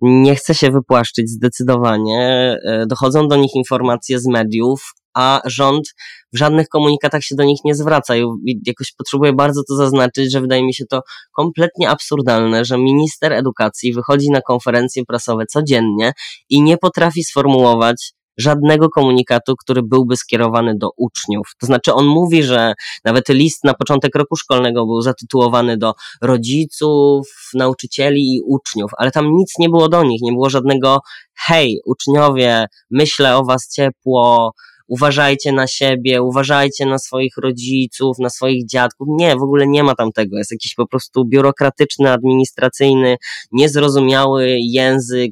nie 0.02 0.36
chce 0.36 0.56
się 0.56 0.71
wypłaszczyć 0.71 1.30
zdecydowanie. 1.30 2.56
E, 2.65 2.86
dochodzą 2.88 3.28
do 3.28 3.36
nich 3.36 3.56
informacje 3.56 4.19
z 4.19 4.28
mediów, 4.28 4.93
a 5.18 5.42
rząd 5.46 5.86
w 6.34 6.38
żadnych 6.38 6.70
komunikatach 6.70 7.24
się 7.24 7.36
do 7.36 7.44
nich 7.44 7.60
nie 7.66 7.76
zwraca. 7.76 8.16
I 8.16 8.26
jakoś 8.66 8.92
potrzebuję 8.98 9.34
bardzo 9.34 9.62
to 9.70 9.76
zaznaczyć, 9.76 10.32
że 10.32 10.42
wydaje 10.42 10.64
mi 10.64 10.74
się 10.74 10.86
to 10.86 11.02
kompletnie 11.32 11.90
absurdalne, 11.90 12.66
że 12.66 12.78
minister 12.78 13.34
edukacji 13.34 13.94
wychodzi 13.94 14.30
na 14.32 14.42
konferencje 14.42 15.06
prasowe 15.06 15.46
codziennie 15.46 16.14
i 16.50 16.62
nie 16.62 16.78
potrafi 16.78 17.24
sformułować 17.24 18.14
żadnego 18.38 18.90
komunikatu, 18.90 19.56
który 19.56 19.84
byłby 19.84 20.18
skierowany 20.18 20.78
do 20.78 20.90
uczniów. 20.98 21.48
To 21.60 21.66
znaczy, 21.66 21.94
on 21.94 22.06
mówi, 22.06 22.44
że 22.44 22.74
nawet 23.06 23.30
list 23.30 23.64
na 23.64 23.74
początek 23.74 24.16
roku 24.16 24.36
szkolnego 24.36 24.86
był 24.86 25.02
zatytułowany 25.02 25.78
do 25.78 25.94
rodziców, 26.22 27.28
nauczycieli 27.54 28.36
i 28.36 28.42
uczniów, 28.46 28.92
ale 28.98 29.12
tam 29.12 29.26
nic 29.32 29.54
nie 29.60 29.70
było 29.70 29.90
do 29.90 30.04
nich, 30.04 30.22
nie 30.22 30.32
było 30.32 30.50
żadnego 30.50 31.00
hej, 31.36 31.80
uczniowie, 31.86 32.66
myślę 32.92 33.38
o 33.38 33.46
was 33.46 33.70
ciepło, 33.76 34.52
uważajcie 34.88 35.52
na 35.52 35.67
siebie, 35.67 36.21
uważajcie 36.21 36.86
na 36.86 37.00
swoich 37.00 37.38
rodziców, 37.38 38.19
na 38.19 38.30
swoich 38.30 38.65
dziadków. 38.65 39.08
Nie, 39.12 39.36
w 39.36 39.41
ogóle 39.41 39.67
nie 39.67 39.84
ma 39.84 39.95
tam 39.95 40.12
tego. 40.12 40.38
Jest 40.38 40.52
jakiś 40.52 40.76
po 40.76 40.88
prostu 40.88 41.26
biurokratyczny, 41.26 42.12
administracyjny, 42.12 43.17
niezrozumiały 43.52 44.58
język 44.60 45.32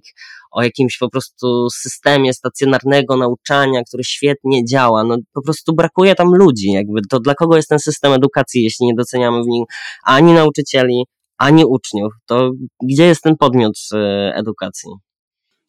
o 0.51 0.63
jakimś 0.63 0.97
po 0.97 1.09
prostu 1.09 1.69
systemie 1.69 2.33
stacjonarnego 2.33 3.17
nauczania, 3.17 3.83
który 3.87 4.03
świetnie 4.03 4.65
działa. 4.65 5.03
No 5.03 5.17
po 5.33 5.41
prostu 5.41 5.75
brakuje 5.75 6.15
tam 6.15 6.27
ludzi. 6.35 6.71
Jakby 6.71 7.01
to 7.09 7.19
dla 7.19 7.35
kogo 7.35 7.55
jest 7.55 7.69
ten 7.69 7.79
system 7.79 8.13
edukacji, 8.13 8.63
jeśli 8.63 8.85
nie 8.85 8.93
doceniamy 8.93 9.43
w 9.43 9.47
nim 9.47 9.65
ani 10.03 10.33
nauczycieli, 10.33 11.03
ani 11.37 11.65
uczniów? 11.65 12.13
To 12.25 12.51
gdzie 12.83 13.05
jest 13.05 13.21
ten 13.21 13.37
podmiot 13.37 13.73
e, 13.93 14.33
edukacji? 14.35 14.89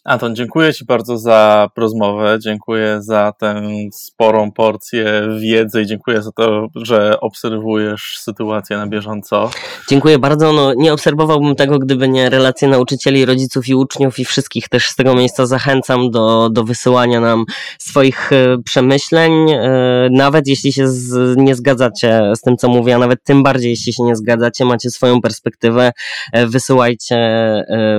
Anton, 0.07 0.37
dziękuję 0.37 0.75
Ci 0.75 0.85
bardzo 0.85 1.19
za 1.19 1.69
rozmowę, 1.77 2.39
dziękuję 2.41 3.03
za 3.03 3.33
tę 3.39 3.63
sporą 3.93 4.53
porcję 4.53 5.29
wiedzy 5.41 5.83
i 5.83 5.87
dziękuję 5.87 6.23
za 6.23 6.33
to, 6.33 6.69
że 6.75 7.21
obserwujesz 7.21 8.19
sytuację 8.21 8.77
na 8.77 8.87
bieżąco. 8.87 9.51
Dziękuję 9.89 10.19
bardzo. 10.19 10.53
No, 10.53 10.75
nie 10.75 10.93
obserwowałbym 10.93 11.57
tego, 11.57 11.79
gdyby 11.79 12.09
nie 12.09 12.31
relacje 12.31 12.69
nauczycieli, 12.69 13.25
rodziców 13.25 13.69
i 13.69 13.75
uczniów 13.75 14.19
i 14.19 14.25
wszystkich 14.25 14.69
też 14.69 14.89
z 14.89 14.97
tego 14.97 15.15
miejsca 15.15 15.47
zachęcam 15.47 16.11
do, 16.11 16.51
do 16.51 16.65
wysyłania 16.65 17.21
nam 17.21 17.45
swoich 17.79 18.33
e, 18.33 18.59
przemyśleń, 18.65 19.51
e, 19.51 20.09
nawet 20.11 20.47
jeśli 20.47 20.73
się 20.73 20.89
z, 20.89 21.37
nie 21.37 21.55
zgadzacie 21.55 22.23
z 22.37 22.41
tym, 22.41 22.57
co 22.57 22.69
mówię, 22.69 22.95
a 22.95 22.99
nawet 22.99 23.25
tym 23.25 23.43
bardziej, 23.43 23.71
jeśli 23.71 23.93
się 23.93 24.03
nie 24.03 24.17
zgadzacie, 24.17 24.65
macie 24.65 24.91
swoją 24.91 25.21
perspektywę, 25.21 25.93
wysyłajcie, 26.33 27.17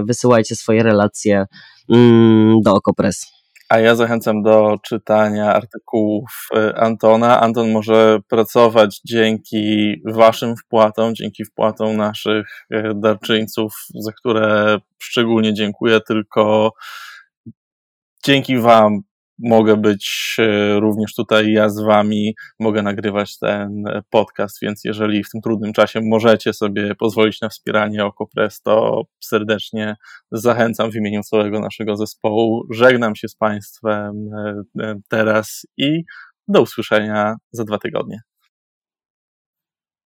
wysyłajcie 0.05 0.55
swoje 0.55 0.83
relacje 0.83 1.45
do 2.65 2.73
Okopres. 2.73 3.37
A 3.69 3.79
ja 3.79 3.95
zachęcam 3.95 4.43
do 4.43 4.77
czytania 4.83 5.53
artykułów 5.53 6.47
e, 6.55 6.77
Antona. 6.77 7.41
Anton 7.41 7.71
może 7.71 8.19
pracować 8.29 9.01
dzięki 9.05 9.95
Waszym 10.05 10.55
wpłatom, 10.57 11.15
dzięki 11.15 11.45
wpłatom 11.45 11.97
naszych 11.97 12.65
e, 12.71 12.93
darczyńców, 12.95 13.73
za 13.95 14.11
które 14.11 14.77
szczególnie 14.99 15.53
dziękuję, 15.53 15.99
tylko 16.07 16.71
dzięki 18.25 18.57
Wam 18.57 18.99
mogę 19.39 19.77
być 19.77 20.35
e, 20.39 20.79
również 20.79 21.15
tutaj 21.15 21.51
ja 21.51 21.69
z 21.69 21.81
Wami, 21.81 22.35
mogę 22.59 22.81
nagrywać 22.81 23.39
ten 23.39 23.83
podcast, 24.09 24.57
więc 24.61 24.81
jeżeli 24.83 25.23
w 25.23 25.29
tym 25.29 25.41
trudnym 25.41 25.73
czasie 25.73 25.99
możecie 26.03 26.53
sobie 26.53 26.95
pozwolić 26.95 27.41
na 27.41 27.49
wspieranie 27.49 28.05
OkoPress, 28.05 28.61
to 28.61 29.03
serdecznie 29.23 29.95
zachęcam 30.31 30.91
w 30.91 30.95
imieniu 30.95 31.23
całego 31.23 31.59
naszego 31.59 31.95
zespołu. 31.95 32.63
Żegnam 32.71 33.15
się 33.15 33.27
z 33.27 33.35
Państwem 33.35 34.29
e, 34.33 34.61
e, 34.83 34.95
teraz 35.09 35.65
i 35.77 36.03
do 36.47 36.61
usłyszenia 36.61 37.35
za 37.51 37.63
dwa 37.63 37.77
tygodnie. 37.77 38.21